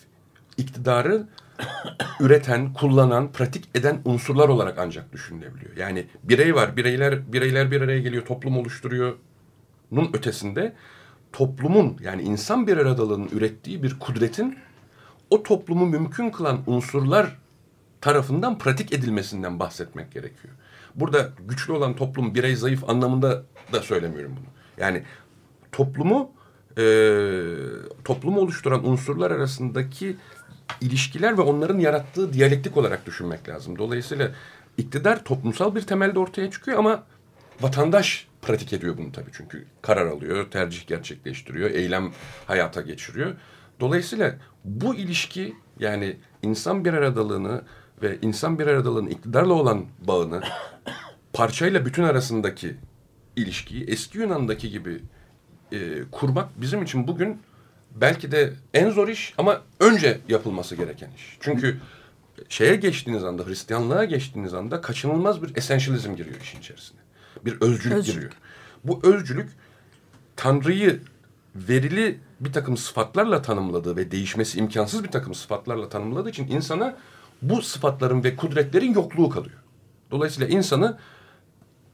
[0.57, 1.27] iktidarı
[2.19, 5.77] üreten, kullanan, pratik eden unsurlar olarak ancak düşünülebiliyor.
[5.77, 9.15] Yani birey var, bireyler bireyler bir araya geliyor, toplum oluşturuyor.
[9.91, 10.73] Nun ötesinde
[11.33, 14.57] toplumun yani insan bir aradalığının ürettiği bir kudretin
[15.29, 17.37] o toplumu mümkün kılan unsurlar
[18.01, 20.53] tarafından pratik edilmesinden bahsetmek gerekiyor.
[20.95, 23.43] Burada güçlü olan toplum birey zayıf anlamında
[23.73, 24.45] da söylemiyorum bunu.
[24.83, 25.03] Yani
[25.71, 26.31] toplumu
[26.77, 26.83] e,
[28.03, 30.15] toplumu oluşturan unsurlar arasındaki
[30.81, 33.77] ilişkiler ve onların yarattığı diyalektik olarak düşünmek lazım.
[33.77, 34.31] Dolayısıyla
[34.77, 37.03] iktidar toplumsal bir temelde ortaya çıkıyor ama
[37.61, 42.11] vatandaş pratik ediyor bunu tabii çünkü karar alıyor, tercih gerçekleştiriyor, eylem
[42.45, 43.35] hayata geçiriyor.
[43.79, 47.61] Dolayısıyla bu ilişki yani insan bir aradalığını
[48.01, 50.41] ve insan bir aradalığın iktidarla olan bağını
[51.33, 52.75] parçayla bütün arasındaki
[53.35, 55.01] ilişkiyi eski Yunan'daki gibi
[55.71, 55.77] e,
[56.11, 57.41] kurmak bizim için bugün
[58.01, 61.37] belki de en zor iş ama önce yapılması gereken iş.
[61.39, 61.79] Çünkü
[62.49, 66.99] şeye geçtiğiniz anda, Hristiyanlığa geçtiğiniz anda kaçınılmaz bir esenşalizm giriyor işin içerisine.
[67.45, 68.15] Bir özcülük, Özcülük.
[68.15, 68.33] giriyor.
[68.83, 69.49] Bu özcülük
[70.35, 70.99] Tanrı'yı
[71.55, 76.97] verili bir takım sıfatlarla tanımladığı ve değişmesi imkansız bir takım sıfatlarla tanımladığı için insana
[77.41, 79.57] bu sıfatların ve kudretlerin yokluğu kalıyor.
[80.11, 80.97] Dolayısıyla insanı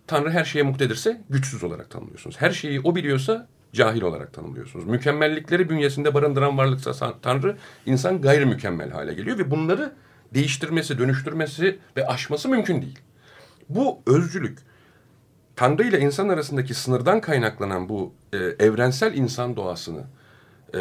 [0.07, 2.41] Tanrı her şeye muktedirse güçsüz olarak tanımlıyorsunuz.
[2.41, 4.85] Her şeyi o biliyorsa cahil olarak tanımlıyorsunuz.
[4.85, 9.93] Mükemmellikleri bünyesinde barındıran varlıksa Tanrı insan gayrimükemmel hale geliyor ve bunları
[10.33, 12.99] değiştirmesi, dönüştürmesi ve aşması mümkün değil.
[13.69, 14.59] Bu özcülük
[15.55, 20.03] Tanrı ile insan arasındaki sınırdan kaynaklanan bu e, evrensel insan doğasını
[20.75, 20.79] e,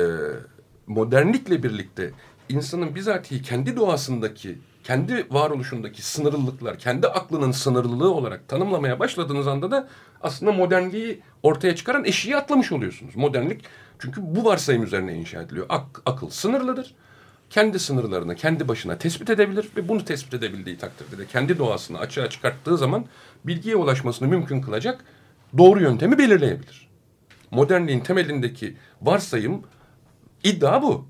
[0.87, 2.11] modernlikle birlikte
[2.49, 9.89] insanın bizatihi kendi doğasındaki, kendi varoluşundaki sınırlılıklar, kendi aklının sınırlılığı olarak tanımlamaya başladığınız anda da
[10.23, 13.17] aslında modernliği ortaya çıkaran eşiği atlamış oluyorsunuz.
[13.17, 13.65] Modernlik
[13.99, 15.67] çünkü bu varsayım üzerine inşa ediliyor.
[15.69, 16.95] Ak- akıl sınırlıdır.
[17.51, 22.31] Kendi sınırlarını kendi başına tespit edebilir ve bunu tespit edebildiği takdirde de kendi doğasını açığa
[22.31, 23.07] çıkarttığı zaman
[23.45, 25.05] bilgiye ulaşmasını mümkün kılacak
[25.59, 26.89] doğru yöntemi belirleyebilir.
[27.51, 29.63] Modernliğin temelindeki varsayım
[30.45, 31.07] iddia bu.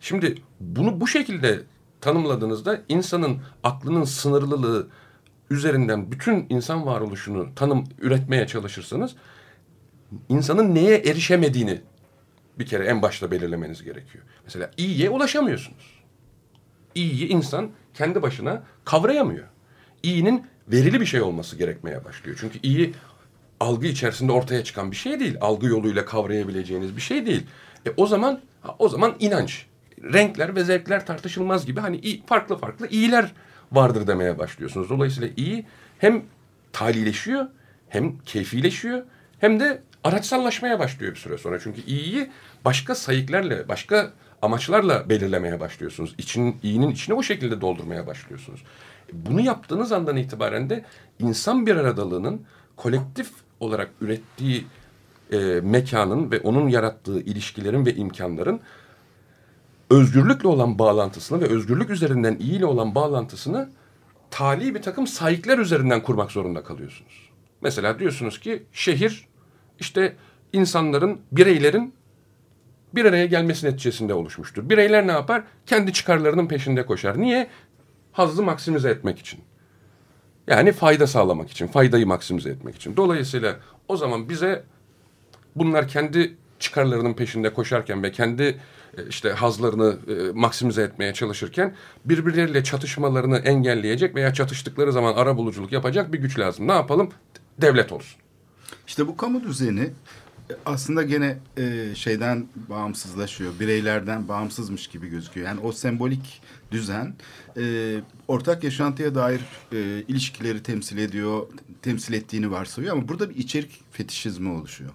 [0.00, 1.60] Şimdi bunu bu şekilde
[2.00, 4.88] tanımladığınızda insanın aklının sınırlılığı
[5.50, 9.14] üzerinden bütün insan varoluşunu tanım üretmeye çalışırsanız
[10.28, 11.80] insanın neye erişemediğini
[12.58, 14.24] bir kere en başta belirlemeniz gerekiyor.
[14.44, 15.98] Mesela iyiye ulaşamıyorsunuz.
[16.94, 19.46] İyiyi insan kendi başına kavrayamıyor.
[20.02, 22.36] İyinin verili bir şey olması gerekmeye başlıyor.
[22.40, 22.94] Çünkü iyi
[23.60, 25.36] algı içerisinde ortaya çıkan bir şey değil.
[25.40, 27.46] Algı yoluyla kavrayabileceğiniz bir şey değil.
[27.86, 28.40] E o zaman
[28.78, 29.66] o zaman inanç,
[30.02, 33.32] renkler ve zevkler tartışılmaz gibi hani farklı farklı iyiler
[33.72, 34.90] vardır demeye başlıyorsunuz.
[34.90, 35.66] Dolayısıyla iyi
[35.98, 36.22] hem
[36.72, 37.46] talileşiyor
[37.88, 39.02] hem keyfileşiyor
[39.40, 41.58] hem de araçsallaşmaya başlıyor bir süre sonra.
[41.60, 42.30] Çünkü iyiyi
[42.64, 46.14] başka sayıklarla, başka amaçlarla belirlemeye başlıyorsunuz.
[46.18, 48.62] İçin, iyinin içine o şekilde doldurmaya başlıyorsunuz.
[49.12, 50.84] Bunu yaptığınız andan itibaren de
[51.18, 52.42] insan bir aradalığının
[52.76, 53.30] kolektif
[53.60, 54.66] olarak ürettiği
[55.32, 58.60] e, mekanın ve onun yarattığı ilişkilerin ve imkanların
[59.90, 63.68] özgürlükle olan bağlantısını ve özgürlük üzerinden iyiyle olan bağlantısını
[64.30, 67.30] tali bir takım sahipler üzerinden kurmak zorunda kalıyorsunuz.
[67.60, 69.28] Mesela diyorsunuz ki şehir
[69.80, 70.16] işte
[70.52, 71.94] insanların, bireylerin
[72.94, 74.68] bir araya gelmesi neticesinde oluşmuştur.
[74.68, 75.42] Bireyler ne yapar?
[75.66, 77.20] Kendi çıkarlarının peşinde koşar.
[77.20, 77.48] Niye?
[78.12, 79.40] Hazzı maksimize etmek için.
[80.46, 82.96] Yani fayda sağlamak için, faydayı maksimize etmek için.
[82.96, 83.56] Dolayısıyla
[83.88, 84.64] o zaman bize
[85.56, 88.58] bunlar kendi çıkarlarının peşinde koşarken ve kendi
[89.08, 96.12] işte hazlarını e, maksimize etmeye çalışırken birbirleriyle çatışmalarını engelleyecek veya çatıştıkları zaman ara buluculuk yapacak
[96.12, 96.68] bir güç lazım.
[96.68, 97.10] Ne yapalım?
[97.60, 98.20] Devlet olsun.
[98.86, 99.90] İşte bu kamu düzeni
[100.50, 103.52] e, aslında gene e, şeyden bağımsızlaşıyor.
[103.60, 105.46] Bireylerden bağımsızmış gibi gözüküyor.
[105.46, 107.14] Yani o sembolik düzen
[107.56, 107.94] e,
[108.28, 109.40] ortak yaşantıya dair
[109.72, 111.46] e, ilişkileri temsil ediyor,
[111.82, 114.90] temsil ettiğini varsayıyor ama burada bir içerik fetişizmi oluşuyor.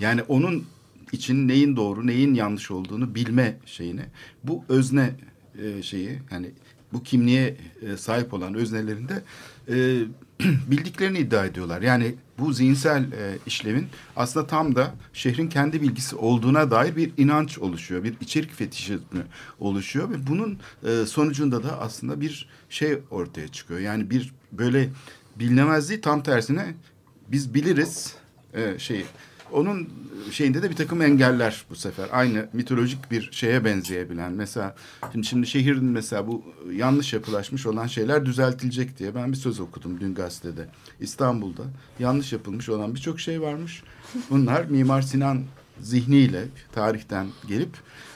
[0.00, 0.66] Yani onun
[1.14, 4.02] için neyin doğru, neyin yanlış olduğunu bilme şeyini.
[4.44, 5.10] Bu özne
[5.62, 6.50] e, şeyi yani
[6.92, 9.22] bu kimliğe e, sahip olan öznelerinde
[9.68, 9.74] e,
[10.70, 11.82] bildiklerini iddia ediyorlar.
[11.82, 17.58] Yani bu zihinsel e, işlevin aslında tam da şehrin kendi bilgisi olduğuna dair bir inanç
[17.58, 18.04] oluşuyor.
[18.04, 19.22] Bir içerik fetişizmi
[19.58, 20.58] oluşuyor ve bunun
[21.06, 23.80] sonucunda da aslında bir şey ortaya çıkıyor.
[23.80, 24.88] Yani bir böyle
[25.36, 26.74] bilinemezliği tam tersine
[27.28, 28.14] biz biliriz
[28.54, 29.04] e, şeyi.
[29.52, 29.88] Onun
[30.30, 32.08] şeyinde de bir takım engeller bu sefer.
[32.12, 34.32] Aynı mitolojik bir şeye benzeyebilen.
[34.32, 34.76] Mesela
[35.12, 40.00] şimdi, şimdi şehrin mesela bu yanlış yapılaşmış olan şeyler düzeltilecek diye ben bir söz okudum
[40.00, 40.68] dün gazetede.
[41.00, 41.62] İstanbul'da
[41.98, 43.82] yanlış yapılmış olan birçok şey varmış.
[44.30, 45.42] Bunlar Mimar Sinan
[45.82, 47.70] zihniyle tarihten gelip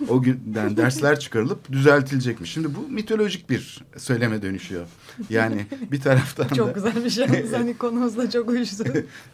[0.09, 2.53] o günden dersler çıkarılıp düzeltilecekmiş.
[2.53, 4.87] Şimdi bu mitolojik bir söyleme dönüşüyor.
[5.31, 6.55] Yani bir taraftan da...
[6.55, 7.27] Çok güzel bir şey.
[7.53, 8.85] Hani konumuzla çok uyuştu.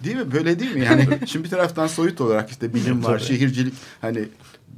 [0.05, 0.33] Değil mi?
[0.33, 0.85] Böyle değil mi?
[0.85, 4.29] Yani şimdi bir taraftan soyut olarak işte bilim var, şehircilik hani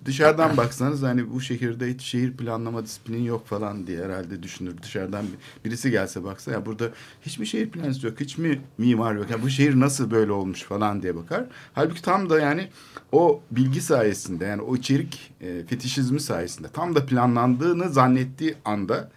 [0.05, 4.83] dışarıdan baksanız hani bu şehirde hiç şehir planlama disiplini yok falan diye herhalde düşünür.
[4.83, 5.25] Dışarıdan
[5.65, 6.91] birisi gelse baksa ya burada
[7.23, 9.31] hiç mi şehir planı yok, hiç mi mimar yok?
[9.31, 11.47] Ya bu şehir nasıl böyle olmuş falan diye bakar.
[11.73, 12.69] Halbuki tam da yani
[13.13, 19.11] o bilgi sayesinde yani o içerik e, fetişizmi sayesinde tam da planlandığını zannettiği anda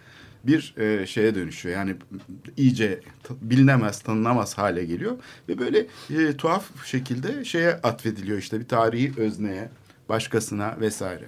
[0.46, 1.76] bir e, şeye dönüşüyor.
[1.76, 1.96] Yani
[2.56, 3.00] iyice
[3.40, 5.16] bilinemez, tanınamaz hale geliyor
[5.48, 9.68] ve böyle e, tuhaf şekilde şeye atfediliyor işte bir tarihi özneye,
[10.08, 11.26] başkasına vesaire.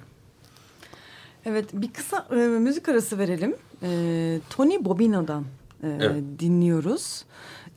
[1.44, 3.56] Evet bir kısa e, müzik arası verelim.
[3.82, 5.44] E, Tony Bobino'dan
[5.82, 6.24] e, evet.
[6.38, 7.24] dinliyoruz.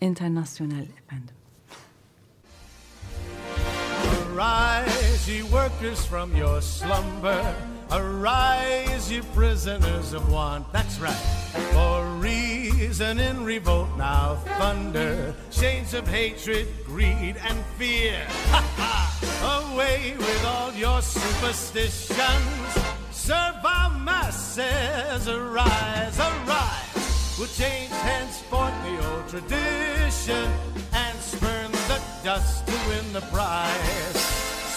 [0.01, 1.35] Internasyonel efendim.
[4.39, 7.53] Arise, ye workers from your slumber.
[7.91, 10.71] Arise, ye prisoners of want.
[10.71, 11.19] That's right.
[11.73, 15.33] For reason in revolt now thunder.
[15.51, 18.25] Chains of hatred, greed, and fear.
[18.51, 19.08] Ha ha!
[19.43, 22.77] Away with all your superstitions.
[23.11, 25.27] Serve our masses.
[25.27, 27.35] Arise, arise.
[27.37, 30.51] We'll change henceforth the old tradition
[30.93, 34.19] and spurn the dust to win the prize.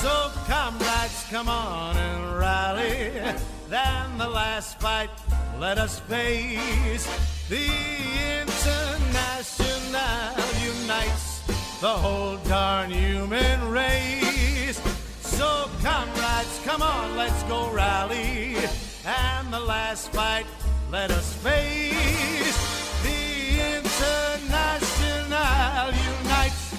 [0.01, 3.11] So, comrades, come on and rally.
[3.69, 5.11] Then the last fight,
[5.59, 7.07] let us face.
[7.49, 7.71] The
[8.43, 11.41] International unites
[11.81, 14.32] the whole darn human race.
[15.39, 18.57] So, oh, comrades, come on, let's go rally.
[19.05, 20.47] And the last fight,
[20.91, 23.03] let us face.
[23.03, 26.71] The International unites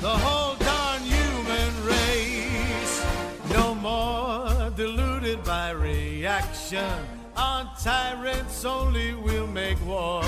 [0.00, 3.04] the whole darn human race
[3.50, 6.92] No more deluded by reaction.
[7.36, 10.22] On tyrants only we'll make war.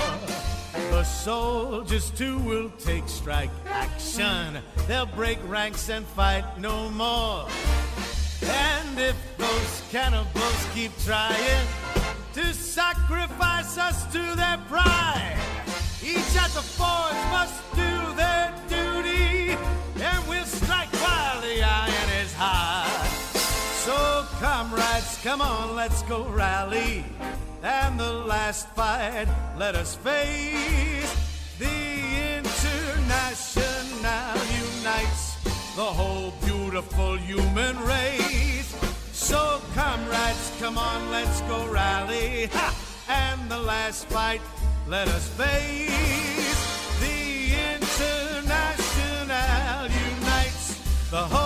[0.75, 4.57] The soldiers too will take strike action.
[4.87, 7.47] They'll break ranks and fight no more.
[8.43, 11.67] And if those cannibals keep trying
[12.33, 15.37] to sacrifice us to their pride,
[16.03, 19.57] each at the forge must do their duty,
[20.01, 22.85] and we'll strike while the iron is hot.
[23.85, 27.05] So, comrades, come on, let's go rally.
[27.65, 31.09] And the last fight, let us face.
[31.57, 34.37] The International
[34.77, 35.43] unites
[35.75, 38.69] the whole beautiful human race.
[39.13, 42.51] So, comrades, come on, let's go rally.
[42.53, 42.71] Ha!
[43.09, 44.41] And the last fight,
[44.87, 46.99] let us face.
[46.99, 50.77] The International unites
[51.09, 51.44] the whole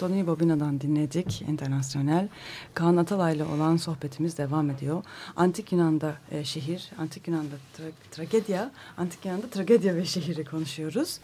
[0.00, 2.28] Tony Bobina'dan dinledik internasyonel.
[2.74, 5.02] Kaan Atalay'la olan sohbetimiz devam ediyor.
[5.36, 11.18] Antik Yunan'da e, şehir, Antik Yunan'da tra tragedya, Antik Yunan'da tragedya ve şehri konuşuyoruz.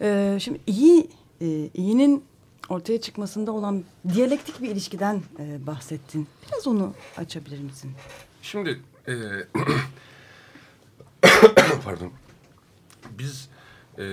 [0.00, 2.24] E, şimdi iyi, e, iyinin
[2.68, 6.26] ortaya çıkmasında olan diyalektik bir ilişkiden e, bahsettin.
[6.46, 7.90] Biraz onu açabilir misin?
[8.42, 9.14] Şimdi, e,
[11.84, 12.10] pardon,
[13.18, 13.48] biz
[13.98, 14.04] e,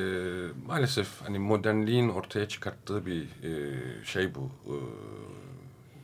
[0.68, 4.52] maalesef hani modernliğin ortaya çıkarttığı bir e, şey bu.
[4.66, 4.76] E,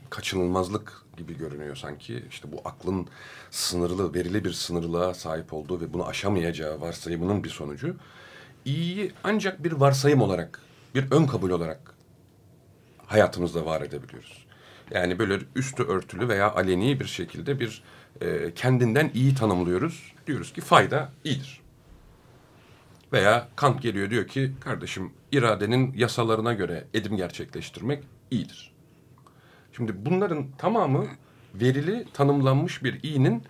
[0.10, 2.24] kaçınılmazlık gibi görünüyor sanki.
[2.30, 3.08] İşte bu aklın
[3.52, 7.96] sınırlı, verili bir sınırlığa sahip olduğu ve bunu aşamayacağı varsayımının bir sonucu.
[8.66, 10.62] İyiyi ancak bir varsayım olarak,
[10.96, 11.94] bir ön kabul olarak
[13.06, 14.46] hayatımızda var edebiliyoruz.
[14.92, 17.84] Yani böyle üstü örtülü veya aleni bir şekilde bir
[18.22, 20.14] e, kendinden iyi tanımlıyoruz.
[20.28, 21.59] Diyoruz ki fayda iyidir.
[23.14, 28.72] Veya Kant geliyor diyor ki kardeşim iradenin yasalarına göre edim gerçekleştirmek iyidir.
[29.74, 31.08] Şimdi bunların tamamı
[31.54, 33.44] verili tanımlanmış bir iyinin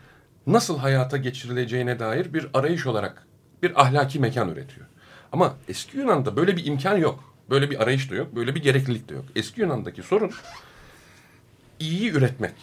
[0.47, 3.27] nasıl hayata geçirileceğine dair bir arayış olarak
[3.63, 4.87] bir ahlaki mekan üretiyor.
[5.31, 7.33] Ama eski Yunan'da böyle bir imkan yok.
[7.49, 9.25] Böyle bir arayış da yok, böyle bir gereklilik de yok.
[9.35, 10.31] Eski Yunan'daki sorun
[11.79, 12.55] iyiyi üretmek.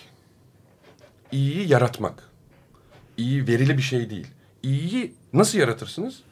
[1.32, 2.30] İyiyi yaratmak.
[3.16, 4.26] İyi verili bir şey değil.
[4.62, 6.22] İyiyi nasıl yaratırsınız?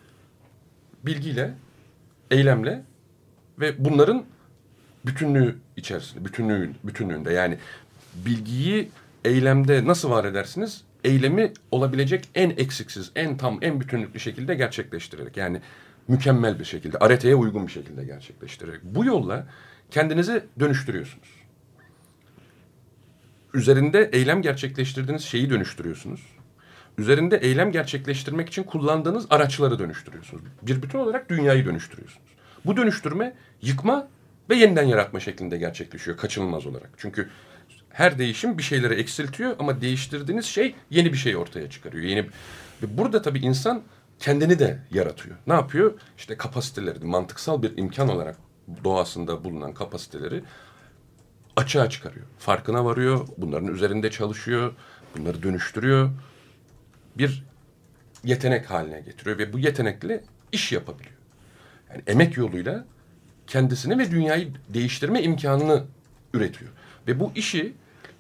[1.07, 1.55] Bilgiyle,
[2.31, 2.83] eylemle
[3.61, 4.25] ve bunların
[5.07, 7.59] bütünlüğü içerisinde, bütünlüğü, bütünlüğünde yani
[8.15, 8.91] bilgiyi
[9.25, 10.85] eylemde nasıl var edersiniz?
[11.05, 15.37] Eylemi olabilecek en eksiksiz, en tam, en bütünlüklü şekilde gerçekleştirerek.
[15.37, 15.61] Yani
[16.09, 18.81] mükemmel bir şekilde, areteye uygun bir şekilde gerçekleştirerek.
[18.83, 19.47] Bu yolla
[19.91, 21.29] kendinizi dönüştürüyorsunuz.
[23.55, 26.21] Üzerinde eylem gerçekleştirdiğiniz şeyi dönüştürüyorsunuz
[26.99, 30.43] üzerinde eylem gerçekleştirmek için kullandığınız araçları dönüştürüyorsunuz.
[30.63, 32.29] Bir bütün olarak dünyayı dönüştürüyorsunuz.
[32.65, 34.09] Bu dönüştürme yıkma
[34.51, 36.91] ve yeniden yaratma şeklinde gerçekleşiyor kaçınılmaz olarak.
[36.97, 37.29] Çünkü
[37.91, 42.05] her değişim bir şeyleri eksiltiyor ama değiştirdiğiniz şey yeni bir şey ortaya çıkarıyor.
[42.05, 42.27] Yeni
[42.83, 43.83] burada tabii insan
[44.19, 45.37] kendini de yaratıyor.
[45.47, 45.93] Ne yapıyor?
[46.19, 48.37] İşte kapasitelerini mantıksal bir imkan olarak
[48.85, 50.43] doğasında bulunan kapasiteleri
[51.57, 52.27] açığa çıkarıyor.
[52.39, 53.29] Farkına varıyor.
[53.39, 54.73] Bunların üzerinde çalışıyor.
[55.17, 56.11] Bunları dönüştürüyor.
[57.19, 57.45] Bir
[58.25, 61.15] yetenek haline getiriyor ve bu yetenekle iş yapabiliyor.
[61.91, 62.85] Yani emek yoluyla
[63.47, 65.85] kendisini ve dünyayı değiştirme imkanını
[66.35, 66.71] üretiyor.
[67.09, 67.73] Ve bu işi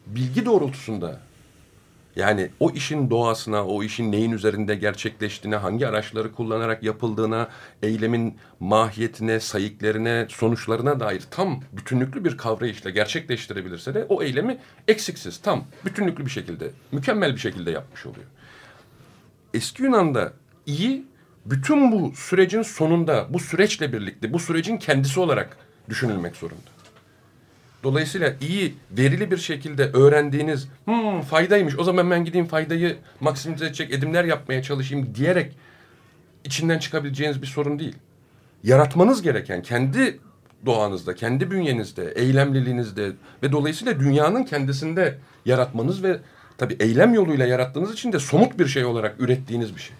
[0.06, 1.20] bilgi doğrultusunda
[2.16, 7.48] yani o işin doğasına, o işin neyin üzerinde gerçekleştiğine, hangi araçları kullanarak yapıldığına,
[7.82, 15.64] eylemin mahiyetine, sayıklarına, sonuçlarına dair tam bütünlüklü bir kavrayışla gerçekleştirebilirse de o eylemi eksiksiz, tam
[15.84, 18.26] bütünlüklü bir şekilde, mükemmel bir şekilde yapmış oluyor.
[19.54, 20.32] Eski Yunan'da
[20.66, 21.04] iyi
[21.46, 25.56] bütün bu sürecin sonunda, bu süreçle birlikte, bu sürecin kendisi olarak
[25.88, 26.74] düşünülmek zorunda.
[27.82, 33.92] Dolayısıyla iyi, verili bir şekilde öğrendiğiniz hmm, faydaymış o zaman ben gideyim faydayı maksimize edecek
[33.92, 35.52] edimler yapmaya çalışayım diyerek
[36.44, 37.96] içinden çıkabileceğiniz bir sorun değil.
[38.62, 40.18] Yaratmanız gereken kendi
[40.66, 46.18] doğanızda, kendi bünyenizde, eylemliliğinizde ve dolayısıyla dünyanın kendisinde yaratmanız ve
[46.58, 49.96] tabii eylem yoluyla yarattığınız için de somut bir şey olarak ürettiğiniz bir şey.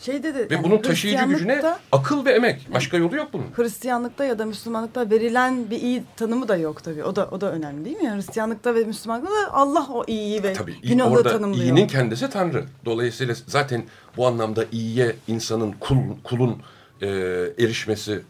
[0.00, 2.68] Şeyde de Ve yani bunun taşıyıcı gücüne akıl ve emek.
[2.74, 3.44] Başka yolu yok bunun.
[3.56, 7.04] Hristiyanlıkta ya da Müslümanlıkta verilen bir iyi tanımı da yok tabii.
[7.04, 8.04] O da o da önemli değil mi?
[8.04, 11.64] Yani Hristiyanlıkta ve Müslümanlıkta da Allah o iyiyi ve Tabii günahı orada tanımlıyor.
[11.64, 12.64] iyinin kendisi Tanrı.
[12.84, 13.84] Dolayısıyla zaten
[14.16, 16.62] bu anlamda iyiye insanın kul, kulun
[17.02, 17.06] e,
[17.58, 18.20] erişmesi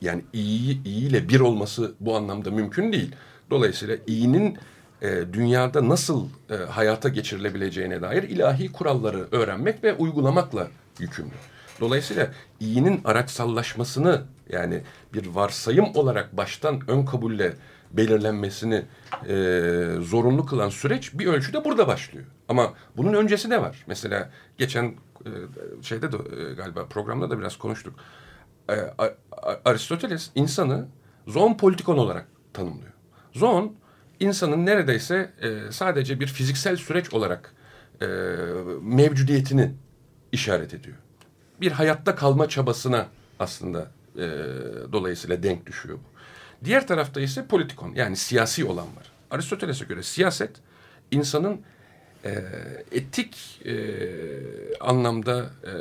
[0.00, 3.14] yani iyi iyiyle bir olması bu anlamda mümkün değil.
[3.50, 4.58] Dolayısıyla iyinin
[5.02, 10.68] e, dünyada nasıl e, hayata geçirilebileceğine dair ilahi kuralları öğrenmek ve uygulamakla
[10.98, 11.34] yükümlü.
[11.80, 12.30] Dolayısıyla
[12.60, 14.82] iyinin araçsallaşmasını yani
[15.14, 17.54] bir varsayım olarak baştan ön kabulle
[17.92, 18.82] belirlenmesini
[19.28, 19.34] e,
[20.00, 22.26] zorunlu kılan süreç bir ölçüde burada başlıyor.
[22.48, 23.84] Ama bunun öncesi de var.
[23.86, 25.30] Mesela geçen e,
[25.82, 27.94] şeyde de e, galiba programda da biraz konuştuk.
[28.70, 28.74] E,
[29.64, 30.86] Aristoteles insanı
[31.26, 32.92] zoon politikon olarak tanımlıyor.
[33.32, 33.76] Zoon
[34.20, 37.54] insanın neredeyse e, sadece bir fiziksel süreç olarak
[38.02, 38.06] e,
[38.82, 39.72] mevcudiyetini
[40.32, 40.96] işaret ediyor.
[41.60, 43.06] Bir hayatta kalma çabasına
[43.38, 44.26] aslında e,
[44.92, 46.14] dolayısıyla denk düşüyor bu.
[46.64, 49.12] Diğer tarafta ise politikon yani siyasi olan var.
[49.30, 50.50] Aristoteles'e göre siyaset
[51.10, 51.60] insanın
[52.24, 52.44] e,
[52.92, 53.74] etik e,
[54.80, 55.72] anlamda e,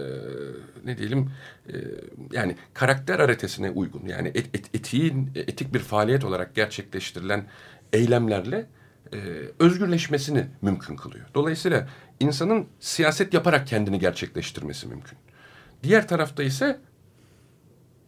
[0.86, 1.32] ne diyelim
[1.68, 1.74] e,
[2.32, 7.46] yani karakter aritesine uygun yani et, et, etiğin etik bir faaliyet olarak gerçekleştirilen
[7.94, 8.68] eylemlerle
[9.14, 9.18] e,
[9.60, 11.26] özgürleşmesini mümkün kılıyor.
[11.36, 11.88] Dolayısıyla
[12.20, 15.18] insanın siyaset yaparak kendini gerçekleştirmesi mümkün.
[15.84, 16.80] Diğer tarafta ise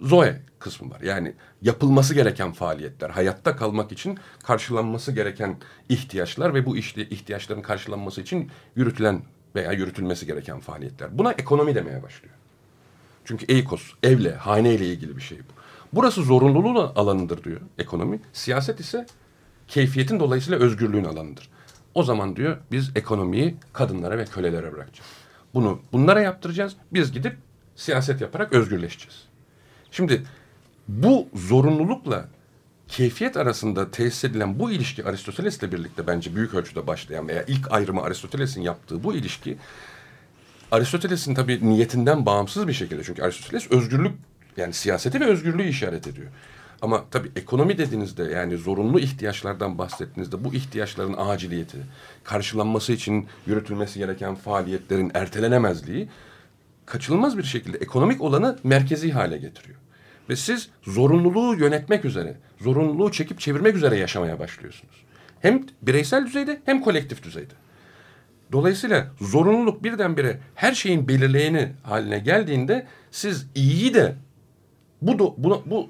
[0.02, 1.02] Zoe kısmı var.
[1.02, 5.58] Yani yapılması gereken faaliyetler, hayatta kalmak için karşılanması gereken
[5.90, 9.22] ihtiyaçlar ve bu ihtiyaçların karşılanması için yürütülen
[9.56, 11.18] veya yürütülmesi gereken faaliyetler.
[11.18, 12.36] Buna ekonomi demeye başlıyor.
[13.26, 15.62] Çünkü eikos, evle, haneyle ilgili bir şey bu.
[15.94, 18.20] Burası zorunluluğun alanıdır diyor ekonomi.
[18.34, 19.06] Siyaset ise
[19.68, 21.50] keyfiyetin dolayısıyla özgürlüğün alanıdır.
[21.94, 25.10] O zaman diyor biz ekonomiyi kadınlara ve kölelere bırakacağız.
[25.54, 26.76] Bunu bunlara yaptıracağız.
[26.94, 27.38] Biz gidip
[27.76, 29.24] siyaset yaparak özgürleşeceğiz.
[29.92, 30.24] Şimdi
[30.88, 32.26] bu zorunlulukla
[32.88, 38.02] keyfiyet arasında tesis edilen bu ilişki Aristoteles'le birlikte bence büyük ölçüde başlayan veya ilk ayrımı
[38.02, 39.58] Aristoteles'in yaptığı bu ilişki
[40.72, 44.14] Aristoteles'in tabii niyetinden bağımsız bir şekilde çünkü Aristoteles özgürlük
[44.58, 46.28] yani siyaseti ve özgürlüğü işaret ediyor.
[46.86, 51.78] Ama tabii ekonomi dediğinizde yani zorunlu ihtiyaçlardan bahsettiğinizde bu ihtiyaçların aciliyeti,
[52.24, 56.10] karşılanması için yürütülmesi gereken faaliyetlerin ertelenemezliği
[56.86, 59.80] kaçınılmaz bir şekilde ekonomik olanı merkezi hale getiriyor.
[60.30, 64.96] Ve siz zorunluluğu yönetmek üzere, zorunluluğu çekip çevirmek üzere yaşamaya başlıyorsunuz.
[65.42, 67.54] Hem bireysel düzeyde hem kolektif düzeyde.
[68.52, 74.16] Dolayısıyla zorunluluk birdenbire her şeyin belirleyeni haline geldiğinde siz iyiyi de
[75.02, 75.90] bu, do- bu, bu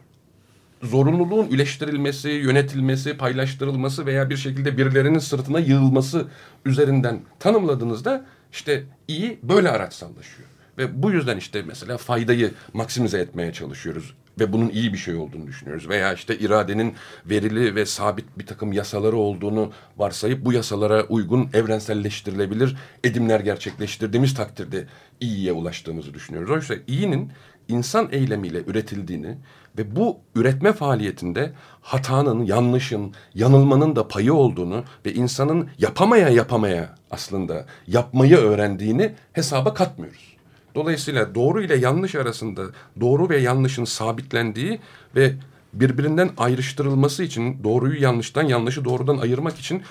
[0.83, 6.27] zorunluluğun üleştirilmesi, yönetilmesi, paylaştırılması veya bir şekilde birilerinin sırtına yığılması
[6.65, 10.49] üzerinden tanımladığınızda işte iyi böyle araçsallaşıyor.
[10.77, 15.47] Ve bu yüzden işte mesela faydayı maksimize etmeye çalışıyoruz ve bunun iyi bir şey olduğunu
[15.47, 15.89] düşünüyoruz.
[15.89, 16.93] Veya işte iradenin
[17.25, 24.87] verili ve sabit bir takım yasaları olduğunu varsayıp bu yasalara uygun evrenselleştirilebilir edimler gerçekleştirdiğimiz takdirde
[25.19, 26.51] iyiye ulaştığımızı düşünüyoruz.
[26.51, 27.31] Oysa iyinin
[27.67, 29.37] insan eylemiyle üretildiğini
[29.77, 37.65] ve bu üretme faaliyetinde hatanın, yanlışın, yanılmanın da payı olduğunu ve insanın yapamaya yapamaya aslında
[37.87, 40.35] yapmayı öğrendiğini hesaba katmıyoruz.
[40.75, 42.61] Dolayısıyla doğru ile yanlış arasında
[42.99, 44.79] doğru ve yanlışın sabitlendiği
[45.15, 45.33] ve
[45.73, 49.81] birbirinden ayrıştırılması için doğruyu yanlıştan yanlışı doğrudan ayırmak için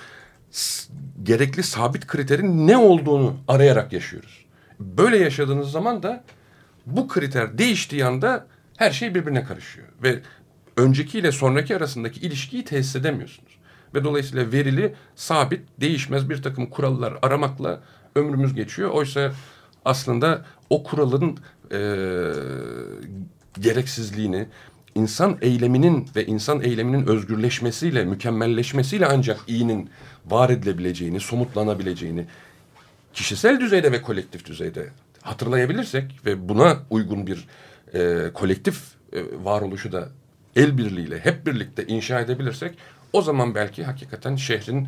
[1.23, 4.45] gerekli sabit kriterin ne olduğunu arayarak yaşıyoruz.
[4.79, 6.23] Böyle yaşadığınız zaman da
[6.85, 9.87] bu kriter değiştiği anda her şey birbirine karışıyor.
[10.03, 10.19] Ve
[10.77, 13.57] önceki ile sonraki arasındaki ilişkiyi tesis edemiyorsunuz.
[13.93, 17.81] Ve dolayısıyla verili, sabit, değişmez bir takım kurallar aramakla
[18.15, 18.89] ömrümüz geçiyor.
[18.89, 19.31] Oysa
[19.85, 21.39] aslında o kuralın
[21.71, 21.79] e,
[23.59, 24.47] gereksizliğini,
[24.95, 29.89] insan eyleminin ve insan eyleminin özgürleşmesiyle, mükemmelleşmesiyle ancak iyinin
[30.25, 32.25] var edilebileceğini, somutlanabileceğini
[33.13, 34.89] kişisel düzeyde ve kolektif düzeyde
[35.25, 37.47] hatırlayabilirsek ve buna uygun bir
[37.93, 38.81] e, kolektif
[39.13, 40.09] e, varoluşu da
[40.55, 42.77] el birliğiyle hep birlikte inşa edebilirsek
[43.13, 44.87] o zaman belki hakikaten şehrin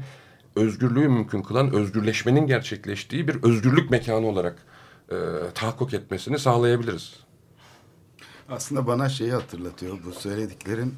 [0.56, 4.56] özgürlüğü mümkün kılan özgürleşmenin gerçekleştiği bir özgürlük mekanı olarak
[5.12, 5.16] e,
[5.54, 7.14] tahakkuk etmesini sağlayabiliriz.
[8.50, 10.96] Aslında bana şeyi hatırlatıyor bu söylediklerin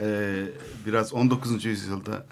[0.00, 0.48] eee,
[0.86, 1.64] biraz 19.
[1.64, 2.26] yüzyılda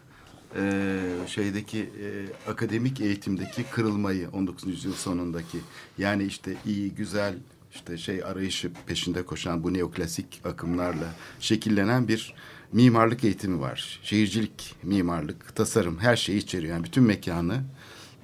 [0.57, 4.70] eee, şeydeki eee, akademik eğitimdeki kırılmayı 19.
[4.70, 5.59] yüzyıl sonundaki
[5.99, 7.34] yani işte iyi güzel
[7.74, 12.34] işte şey arayışı peşinde koşan bu neoklasik akımlarla şekillenen bir
[12.72, 14.01] mimarlık eğitimi var.
[14.03, 16.74] Şehircilik, mimarlık, tasarım her şeyi içeriyor.
[16.74, 17.62] Yani bütün mekanı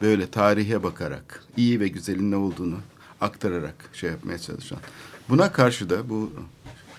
[0.02, 2.78] böyle tarihe bakarak iyi ve güzelin ne olduğunu
[3.20, 4.78] aktararak şey yapmaya çalışan.
[5.28, 6.32] Buna karşı da bu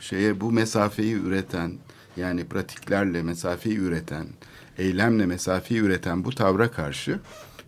[0.02, 1.72] şeye bu mesafeyi üreten
[2.18, 4.28] yani pratiklerle mesafeyi üreten,
[4.78, 7.20] eylemle mesafeyi üreten bu tavra karşı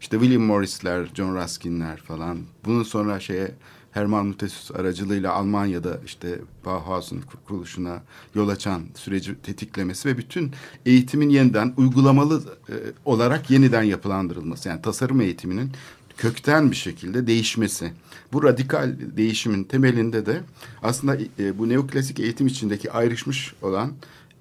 [0.02, 3.52] işte William Morris'ler, John Ruskin'ler falan bunun sonra şeye
[3.92, 8.02] Hermann Muthesius aracılığıyla Almanya'da işte Bauhaus'un kuruluşuna
[8.36, 10.52] yol açan süreci tetiklemesi ve bütün
[10.86, 12.74] eğitimin yeniden uygulamalı e,
[13.06, 14.70] olarak yeniden yapılandırılması.
[14.70, 15.72] Yani tasarım eğitiminin
[16.18, 17.94] kökten bir şekilde değişmesi.
[18.34, 20.42] Bu radikal değişimin temelinde de
[20.84, 23.92] aslında e, bu neoklasik eğitim içindeki ayrışmış olan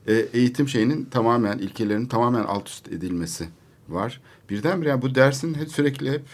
[0.07, 3.48] e, eğitim şeyinin tamamen ilkelerinin tamamen alt üst edilmesi
[3.88, 4.20] var.
[4.50, 6.24] Birdenbire yani bu dersin hep sürekli hep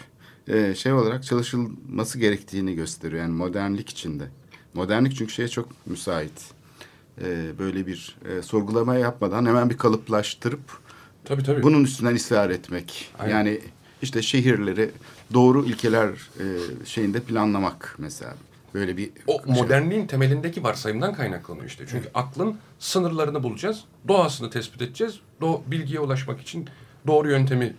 [0.47, 3.21] e, şey olarak çalışılması gerektiğini gösteriyor.
[3.21, 4.23] Yani modernlik içinde.
[4.73, 6.51] Modernlik çünkü şeye çok müsait.
[7.21, 10.81] E, böyle bir e, sorgulama yapmadan hemen bir kalıplaştırıp
[11.25, 11.63] Tabii tabii.
[11.63, 13.11] bunun üstünden ısrar etmek.
[13.19, 13.31] Aynen.
[13.33, 13.59] Yani
[14.01, 14.91] işte şehirleri
[15.33, 16.45] doğru ilkeler e,
[16.85, 18.35] şeyinde planlamak mesela.
[18.73, 19.53] Böyle bir O şey.
[19.53, 21.85] modernliğin temelindeki varsayımdan kaynaklanıyor işte.
[21.89, 26.69] Çünkü aklın sınırlarını bulacağız, doğasını tespit edeceğiz, do bilgiye ulaşmak için
[27.07, 27.73] doğru yöntemi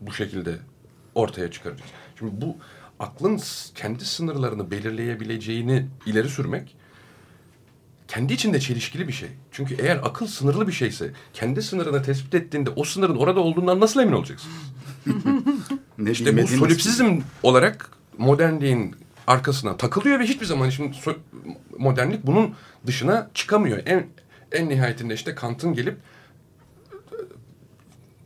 [0.00, 0.56] bu şekilde
[1.14, 1.90] ortaya çıkaracağız.
[2.18, 2.56] Şimdi bu
[3.00, 3.40] aklın
[3.74, 6.76] kendi sınırlarını belirleyebileceğini ileri sürmek
[8.08, 9.28] kendi içinde çelişkili bir şey.
[9.52, 14.00] Çünkü eğer akıl sınırlı bir şeyse kendi sınırını tespit ettiğinde o sınırın orada olduğundan nasıl
[14.00, 14.50] emin olacaksın?
[15.98, 18.96] ne İşte bu solipsizm olarak modernliğin
[19.28, 21.16] arkasına takılıyor ve hiçbir zaman şimdi so-
[21.78, 22.54] modernlik bunun
[22.86, 23.78] dışına çıkamıyor.
[23.86, 24.06] En
[24.52, 25.96] en nihayetinde işte Kant'ın gelip
[27.12, 27.16] e,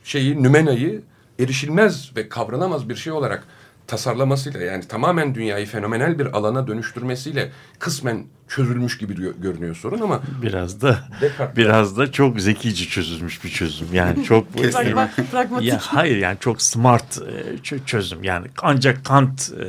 [0.05, 1.03] şeyi nümenayı
[1.39, 3.47] erişilmez ve kavranamaz bir şey olarak
[3.93, 10.23] tasarlamasıyla yani tamamen dünyayı fenomenal bir alana dönüştürmesiyle kısmen çözülmüş gibi gö- görünüyor sorun ama
[10.43, 13.87] Biraz da Descartes- biraz da çok zekice çözülmüş bir çözüm.
[13.93, 14.53] Yani çok.
[15.33, 15.69] Pragmatik.
[15.69, 18.25] ya hayır yani çok smart e, çö- çözüm.
[18.25, 19.67] Yani ancak Kant e,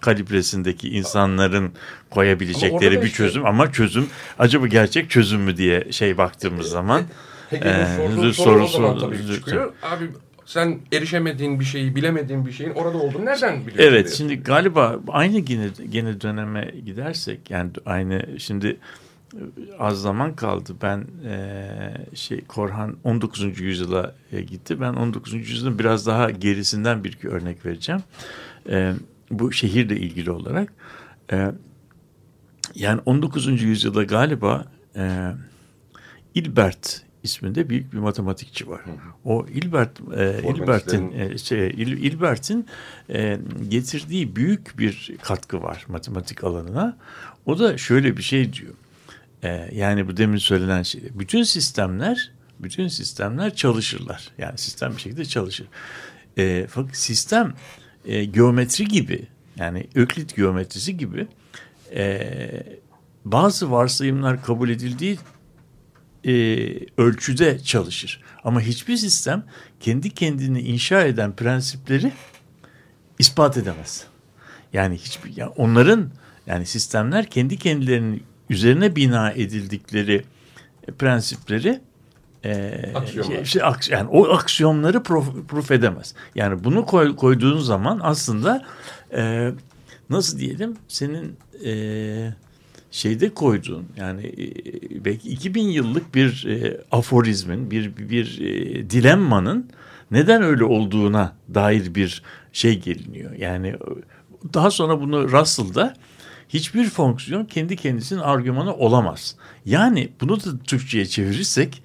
[0.00, 1.72] kalibresindeki insanların
[2.10, 4.06] koyabilecekleri bir işte- çözüm ama çözüm
[4.38, 7.02] acaba gerçek çözüm mü diye şey baktığımız zaman
[7.50, 9.72] Hegel'in sorduğu sorusu- soru o zaman tabii sorusu- çıkıyor.
[9.82, 10.10] Abi
[10.52, 13.84] sen erişemediğin bir şeyi, bilemediğin bir şeyin orada olduğunu nereden biliyorsun?
[13.84, 14.16] Evet diye.
[14.16, 18.66] şimdi galiba aynı gene, gene döneme gidersek yani aynı şimdi
[19.34, 19.40] e,
[19.78, 20.72] az zaman kaldı.
[20.82, 23.60] Ben e, şey Korhan 19.
[23.60, 24.80] yüzyıla e, gitti.
[24.80, 25.34] Ben 19.
[25.34, 28.02] yüzyılın biraz daha gerisinden bir örnek vereceğim.
[28.70, 28.92] E,
[29.30, 30.72] bu şehirle ilgili olarak.
[31.32, 31.52] E,
[32.74, 33.62] yani 19.
[33.62, 34.64] yüzyılda galiba
[34.96, 35.32] e,
[36.36, 38.80] Hilbert isminde büyük bir matematikçi var.
[39.24, 42.66] O Hilbert e, Hilbert'in e, şey, Hil- Hilbert'in
[43.10, 46.96] e, getirdiği büyük bir katkı var matematik alanına.
[47.46, 48.74] O da şöyle bir şey diyor.
[49.42, 51.02] E, yani bu demin söylenen şey.
[51.14, 54.30] Bütün sistemler bütün sistemler çalışırlar.
[54.38, 55.66] Yani sistem bir şekilde çalışır.
[56.38, 57.54] E, fakat sistem
[58.04, 61.26] e, geometri gibi yani Öklit geometrisi gibi
[61.94, 62.28] e,
[63.24, 65.18] bazı varsayımlar kabul edildiği
[66.26, 66.32] e,
[66.98, 68.20] ölçüde çalışır.
[68.44, 69.44] Ama hiçbir sistem
[69.80, 72.12] kendi kendini inşa eden prensipleri
[73.18, 74.06] ispat edemez.
[74.72, 76.10] Yani hiçbir ya onların
[76.46, 80.24] yani sistemler kendi kendilerinin üzerine bina edildikleri
[80.98, 81.80] prensipleri
[82.44, 83.44] e, Aksiyonlar.
[83.44, 86.14] şey- aks- yani o aksiyonları prof, proof edemez.
[86.34, 88.64] Yani bunu koy, koyduğun zaman aslında
[89.14, 89.52] e,
[90.10, 92.34] nasıl diyelim senin e,
[92.92, 99.70] şeyde koyduğun yani e, belki 2000 yıllık bir e, aforizmin bir bir e, dilemmanın
[100.10, 102.22] neden öyle olduğuna dair bir
[102.52, 103.32] şey geliniyor.
[103.32, 103.74] Yani
[104.54, 105.94] daha sonra bunu Russell'da
[106.48, 109.36] hiçbir fonksiyon kendi kendisinin argümanı olamaz.
[109.64, 111.82] Yani bunu da Türkçe'ye çevirirsek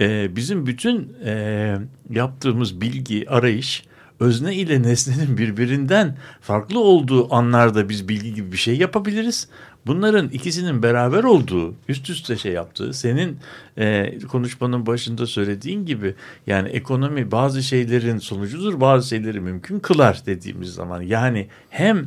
[0.00, 1.76] e, bizim bütün e,
[2.10, 3.84] yaptığımız bilgi, arayış
[4.20, 9.48] özne ile nesnenin birbirinden farklı olduğu anlarda biz bilgi gibi bir şey yapabiliriz.
[9.88, 13.38] Bunların ikisinin beraber olduğu, üst üste şey yaptığı, senin
[13.78, 16.14] e, konuşmanın başında söylediğin gibi
[16.46, 22.06] yani ekonomi bazı şeylerin sonucudur, bazı şeyleri mümkün kılar dediğimiz zaman yani hem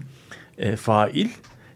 [0.58, 1.28] e, fail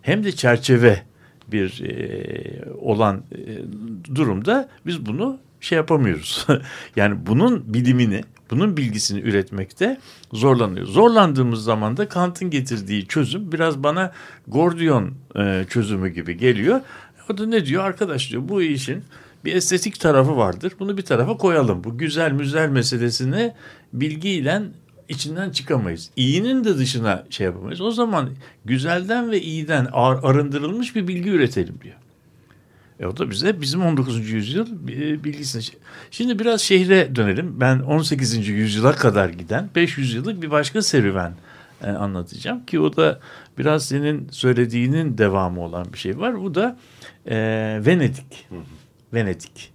[0.02, 1.02] hem de çerçeve
[1.48, 6.48] bir e, olan e, durumda biz bunu şey yapamıyoruz.
[6.96, 10.00] yani bunun bilimini, bunun bilgisini üretmekte
[10.34, 10.86] zorlanıyor.
[10.86, 14.12] Zorlandığımız zaman da Kant'ın getirdiği çözüm biraz bana
[14.48, 16.82] Gordiyon e, çözümü gibi geliyor.
[17.30, 17.84] O da ne diyor?
[17.84, 19.04] Arkadaş diyor bu işin
[19.46, 20.74] bir estetik tarafı vardır.
[20.80, 21.84] Bunu bir tarafa koyalım.
[21.84, 23.54] Bu güzel müzel meselesini
[23.94, 24.62] bilgiyle
[25.10, 26.10] içinden çıkamayız.
[26.16, 27.82] İyinin de dışına şey yapamayız.
[27.82, 28.30] O zaman
[28.66, 31.96] güzelden ve iyiden ar arındırılmış bir bilgi üretelim diyor.
[33.00, 34.30] E o da bize bizim 19.
[34.30, 34.68] yüzyıl
[35.24, 35.64] bilgisini.
[36.12, 37.60] Şimdi biraz şehre dönelim.
[37.60, 38.48] Ben 18.
[38.48, 41.34] yüzyıla kadar giden 500 yıllık bir başka serüven
[41.84, 43.20] e, anlatacağım ki o da
[43.58, 46.42] biraz senin söylediğinin devamı olan bir şey var.
[46.42, 46.78] Bu da
[47.26, 47.36] e,
[47.86, 48.48] Venedik.
[49.14, 49.74] Venedik.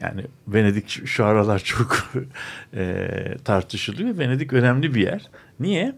[0.00, 2.12] Yani Venedik şu aralar çok
[2.74, 3.06] e,
[3.44, 4.18] tartışılıyor.
[4.18, 5.30] Venedik önemli bir yer.
[5.60, 5.94] Niye?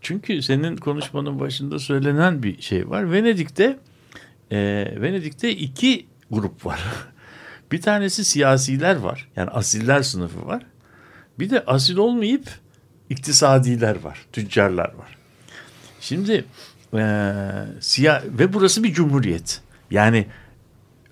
[0.00, 3.12] Çünkü senin konuşmanın başında söylenen bir şey var.
[3.12, 3.78] Venedik'te
[4.52, 4.56] e,
[5.02, 6.80] Venedik'te iki grup var.
[7.72, 9.28] bir tanesi siyasiler var.
[9.36, 10.66] Yani asiller sınıfı var.
[11.38, 12.48] Bir de asil olmayıp
[13.10, 14.26] iktisadiler var.
[14.32, 15.16] Tüccarlar var.
[16.00, 16.44] Şimdi
[16.94, 17.32] e,
[17.80, 19.60] siyah ve burası bir cumhuriyet.
[19.90, 20.26] Yani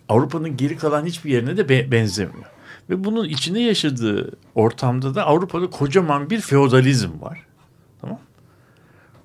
[0.09, 2.45] Avrupa'nın geri kalan hiçbir yerine de be- benzemiyor.
[2.91, 7.47] Ve bunun içinde yaşadığı ortamda da Avrupa'da kocaman bir feodalizm var.
[8.01, 8.20] Tamam.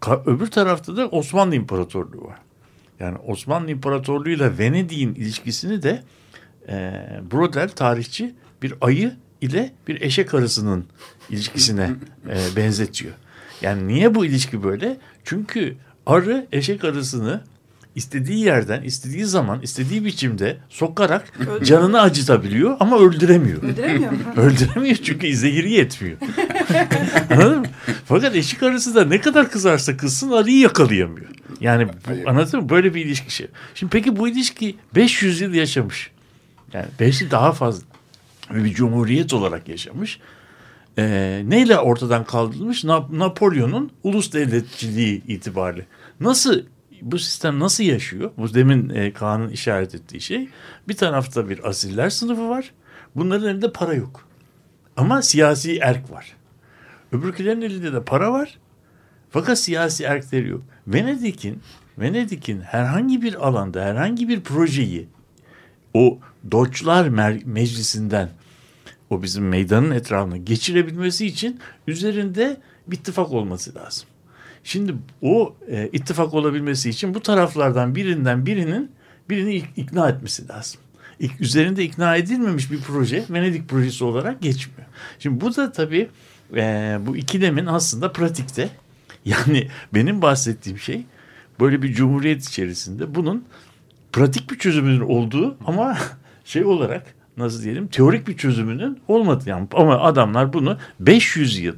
[0.01, 2.37] Ka- öbür tarafta da Osmanlı İmparatorluğu var.
[2.99, 6.03] Yani Osmanlı İmparatorluğu ile Venedik'in ilişkisini de
[6.67, 6.73] e,
[7.31, 10.85] Brodel tarihçi bir ayı ile bir eşek arısının
[11.29, 11.91] ilişkisine
[12.29, 13.13] e, benzetiyor.
[13.61, 14.97] Yani niye bu ilişki böyle?
[15.23, 15.75] Çünkü
[16.05, 17.41] arı eşek arısını
[17.95, 21.33] istediği yerden, istediği zaman, istediği biçimde sokarak
[21.63, 23.63] canını acıtabiliyor ama öldüremiyor.
[23.63, 24.11] Öldüremiyor.
[24.35, 26.17] öldüremiyor çünkü zehiri yetmiyor.
[27.29, 27.67] Anladın mı?
[28.05, 31.29] Fakat eşik arısı da ne kadar kızarsa kızsın arıyı yakalayamıyor.
[31.59, 32.69] Yani bu, anladın mı?
[32.69, 33.47] Böyle bir ilişki şey.
[33.75, 36.11] Şimdi peki bu ilişki 500 yıl yaşamış.
[36.73, 37.85] Yani 5 yıl daha fazla.
[38.51, 40.19] Bir cumhuriyet olarak yaşamış.
[40.97, 42.83] Ee, neyle ortadan kaldırılmış?
[42.83, 45.85] Napolyon'un ulus devletçiliği itibariyle.
[46.19, 46.61] Nasıl
[47.05, 48.31] bu sistem nasıl yaşıyor?
[48.37, 50.49] Bu demin e, Kaan'ın işaret ettiği şey.
[50.87, 52.71] Bir tarafta bir asiller sınıfı var.
[53.15, 54.27] Bunların elinde para yok.
[54.97, 56.35] Ama siyasi erk var.
[57.11, 58.57] Öbürkülerin elinde de para var.
[59.29, 60.61] Fakat siyasi erkleri yok.
[60.87, 61.61] Venedik'in
[61.97, 65.07] Venedik'in herhangi bir alanda herhangi bir projeyi
[65.93, 66.19] o
[66.51, 67.07] Doçlar
[67.45, 68.29] Meclisi'nden
[69.09, 74.07] o bizim meydanın etrafına geçirebilmesi için üzerinde bir ittifak olması lazım.
[74.67, 78.91] Şimdi o e, ittifak olabilmesi için bu taraflardan birinden birinin
[79.29, 80.81] birini ikna etmesi lazım.
[81.19, 84.89] İlk, üzerinde ikna edilmemiş bir proje Venedik projesi olarak geçmiyor.
[85.19, 86.09] Şimdi bu da tabii
[86.55, 88.69] e, bu ikilemin aslında pratikte
[89.25, 91.03] yani benim bahsettiğim şey
[91.59, 93.45] böyle bir cumhuriyet içerisinde bunun
[94.13, 95.97] pratik bir çözümünün olduğu ama
[96.45, 101.75] şey olarak nasıl diyelim teorik bir çözümünün olmadı yani ama adamlar bunu 500 yıl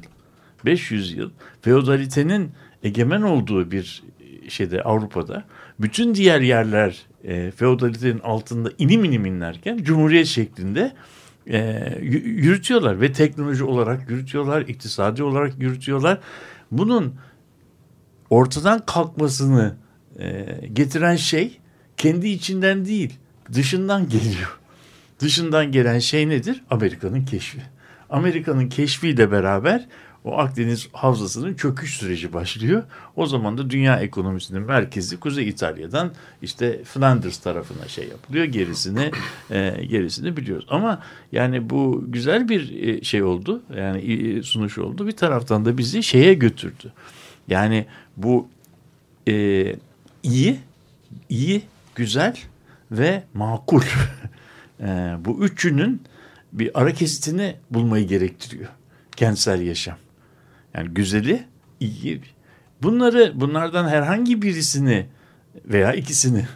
[0.64, 1.30] 500 yıl
[1.62, 2.50] feodalitenin
[2.82, 4.02] egemen olduğu bir
[4.48, 5.44] şeyde Avrupa'da
[5.80, 10.92] bütün diğer yerler e, feodalitenin altında inim inim inlerken cumhuriyet şeklinde
[11.46, 16.18] e, yürütüyorlar ve teknoloji olarak yürütüyorlar, iktisadi olarak yürütüyorlar.
[16.70, 17.14] Bunun
[18.30, 19.76] ortadan kalkmasını
[20.18, 21.60] e, getiren şey
[21.96, 23.18] kendi içinden değil,
[23.52, 24.58] dışından geliyor.
[25.20, 26.64] Dışından gelen şey nedir?
[26.70, 27.58] Amerika'nın keşfi.
[28.10, 29.86] Amerika'nın keşfiyle beraber
[30.28, 32.82] o Akdeniz havzasının çöküş süreci başlıyor.
[33.16, 36.12] O zaman da dünya ekonomisinin merkezi Kuzey İtalya'dan
[36.42, 38.44] işte Flanders tarafına şey yapılıyor.
[38.44, 39.10] Gerisini
[39.50, 40.66] e, gerisini biliyoruz.
[40.70, 41.02] Ama
[41.32, 43.62] yani bu güzel bir e, şey oldu.
[43.76, 45.06] Yani e, sunuş oldu.
[45.06, 46.92] Bir taraftan da bizi şeye götürdü.
[47.48, 48.48] Yani bu
[49.28, 49.74] e,
[50.22, 50.58] iyi,
[51.28, 51.62] iyi,
[51.94, 52.36] güzel
[52.90, 53.82] ve makul.
[54.80, 56.02] e, bu üçünün
[56.52, 58.68] bir ara kesitini bulmayı gerektiriyor
[59.18, 59.96] kentsel yaşam.
[60.74, 61.44] Yani güzeli,
[61.80, 62.20] iyi.
[62.82, 65.06] Bunları bunlardan herhangi birisini
[65.64, 66.46] veya ikisini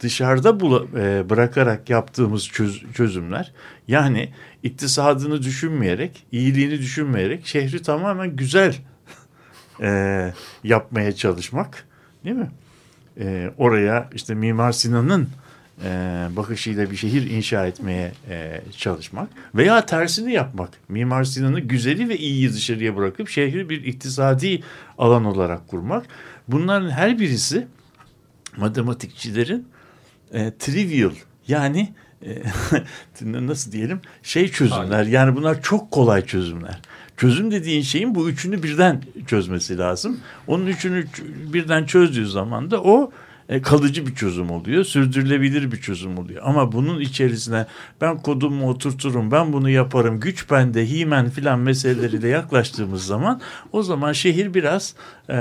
[0.00, 3.52] dışarıda bula, e, bırakarak yaptığımız çöz, çözümler
[3.88, 8.74] yani iktisadını düşünmeyerek, iyiliğini düşünmeyerek şehri tamamen güzel
[9.80, 10.32] e,
[10.64, 11.88] yapmaya çalışmak
[12.24, 12.50] değil mi?
[13.20, 15.28] E, oraya işte Mimar Sinan'ın
[15.84, 15.88] e,
[16.36, 20.70] bakışıyla bir şehir inşa etmeye e, çalışmak veya tersini yapmak.
[20.88, 24.62] Mimar Sinan'ı güzeli ve iyiyi dışarıya bırakıp şehri bir iktisadi
[24.98, 26.06] alan olarak kurmak.
[26.48, 27.66] Bunların her birisi
[28.56, 29.68] matematikçilerin
[30.32, 31.14] e, trivial
[31.48, 31.92] yani
[32.26, 32.42] e,
[33.46, 36.80] nasıl diyelim şey çözümler yani bunlar çok kolay çözümler.
[37.16, 40.20] Çözüm dediğin şeyin bu üçünü birden çözmesi lazım.
[40.46, 41.06] Onun üçünü
[41.52, 43.12] birden çözdüğü zaman da o
[43.48, 44.84] e, kalıcı bir çözüm oluyor.
[44.84, 46.42] Sürdürülebilir bir çözüm oluyor.
[46.44, 47.66] Ama bunun içerisine
[48.00, 53.40] ben kodumu oturturum, ben bunu yaparım, güç bende, himen filan meseleleriyle yaklaştığımız zaman
[53.72, 54.94] o zaman şehir biraz...
[55.30, 55.36] E,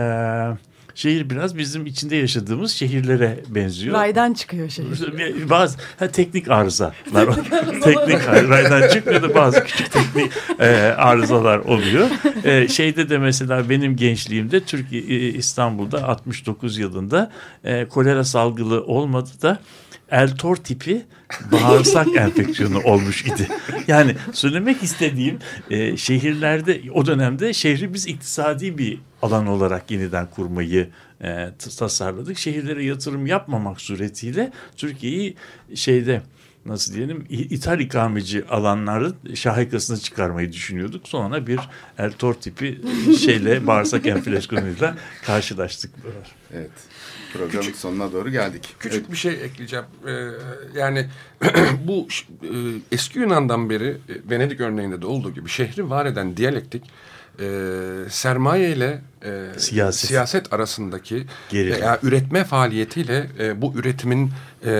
[0.95, 3.95] şehir biraz bizim içinde yaşadığımız şehirlere benziyor.
[3.95, 5.49] Raydan çıkıyor şehir.
[5.49, 6.95] Bazı ha, teknik arızalar.
[7.83, 10.65] teknik raydan çıkmıyor da bazı küçük teknik e,
[10.97, 12.09] arızalar oluyor.
[12.43, 17.31] E, şeyde de mesela benim gençliğimde Türkiye İstanbul'da 69 yılında
[17.63, 19.59] e, kolera salgılı olmadı da
[20.11, 21.05] Eltor tipi
[21.51, 23.47] bağırsak enfeksiyonu olmuş idi.
[23.88, 30.89] Yani söylemek istediğim e, şehirlerde o dönemde şehri biz iktisadi bir alan olarak yeniden kurmayı
[31.23, 32.38] e, tasarladık.
[32.38, 35.36] Şehirlere yatırım yapmamak suretiyle Türkiye'yi
[35.75, 36.21] şeyde
[36.66, 41.07] nasıl diyelim ithal ikameci alanların şahikasını çıkarmayı düşünüyorduk.
[41.07, 41.59] Sonra bir
[41.97, 42.82] Eltor tipi
[43.20, 45.91] şeyle bağırsak enflasyonuyla karşılaştık.
[46.53, 46.72] Evet.
[47.34, 48.76] Programın küçük, sonuna doğru geldik.
[48.80, 49.12] Küçük evet.
[49.12, 49.86] bir şey ekleyeceğim.
[50.07, 50.30] Ee,
[50.80, 51.07] yani
[51.88, 52.07] bu
[52.43, 52.49] e,
[52.91, 56.84] eski Yunan'dan beri e, Venedik örneğinde de olduğu gibi şehri var eden diyalektik
[57.41, 60.07] e, sermaye ile e, siyaset.
[60.09, 64.31] siyaset arasındaki veya üretme faaliyetiyle e, bu üretimin
[64.65, 64.73] e,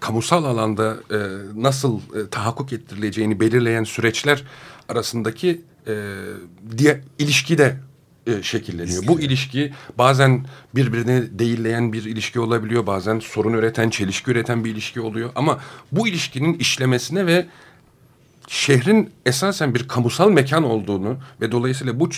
[0.00, 1.18] kamusal alanda e,
[1.56, 4.44] nasıl e, tahakkuk ettirileceğini belirleyen süreçler
[4.88, 5.94] arasındaki e,
[6.78, 7.76] diye ilişki de
[8.26, 9.06] e, şekilleniyor.
[9.06, 12.86] Bu ilişki bazen birbirini değilleyen bir ilişki olabiliyor.
[12.86, 15.30] Bazen sorun üreten, çelişki üreten bir ilişki oluyor.
[15.34, 15.60] Ama
[15.92, 17.46] bu ilişkinin işlemesine ve
[18.48, 22.08] şehrin esasen bir kamusal mekan olduğunu ve dolayısıyla bu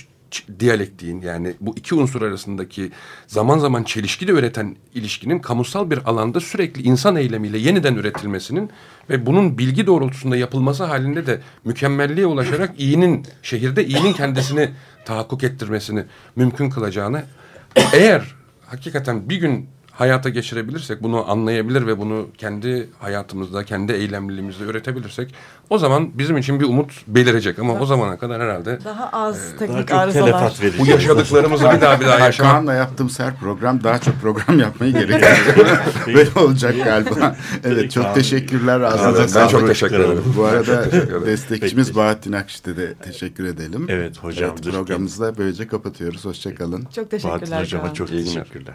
[0.60, 2.90] diyalektiğin yani bu iki unsur arasındaki
[3.26, 8.70] zaman zaman çelişki de üreten ilişkinin kamusal bir alanda sürekli insan eylemiyle yeniden üretilmesinin
[9.10, 14.70] ve bunun bilgi doğrultusunda yapılması halinde de mükemmelliğe ulaşarak iyinin şehirde iyinin kendisini
[15.04, 16.04] tahakkuk ettirmesini
[16.36, 17.22] mümkün kılacağını
[17.92, 18.34] eğer
[18.66, 19.68] hakikaten bir gün
[20.00, 25.34] hayata geçirebilirsek, bunu anlayabilir ve bunu kendi hayatımızda, kendi eylemliliğimizde üretebilirsek
[25.70, 27.58] o zaman bizim için bir umut belirecek.
[27.58, 30.52] Ama o zamana kadar herhalde daha az e, teknik daha arızalar.
[30.78, 32.52] Bu yaşadıklarımızı bir daha bir daha yaşamak.
[32.52, 35.20] Hakan'la yaptığımız her program daha çok program yapmayı gerekiyor.
[36.06, 37.36] Böyle olacak galiba.
[37.64, 38.80] Evet çok teşekkürler.
[38.80, 40.34] Ağzınıza ben çok teşekkür ederim.
[40.36, 40.86] Bu arada
[41.26, 43.86] destekçimiz Bahattin Akşit'e de teşekkür edelim.
[43.88, 44.50] Evet hocam.
[44.50, 46.24] Evet, programımızı da böylece kapatıyoruz.
[46.24, 46.84] Hoşçakalın.
[46.94, 47.40] Çok teşekkürler.
[47.40, 48.74] Bahattin hocama çok teşekkürler.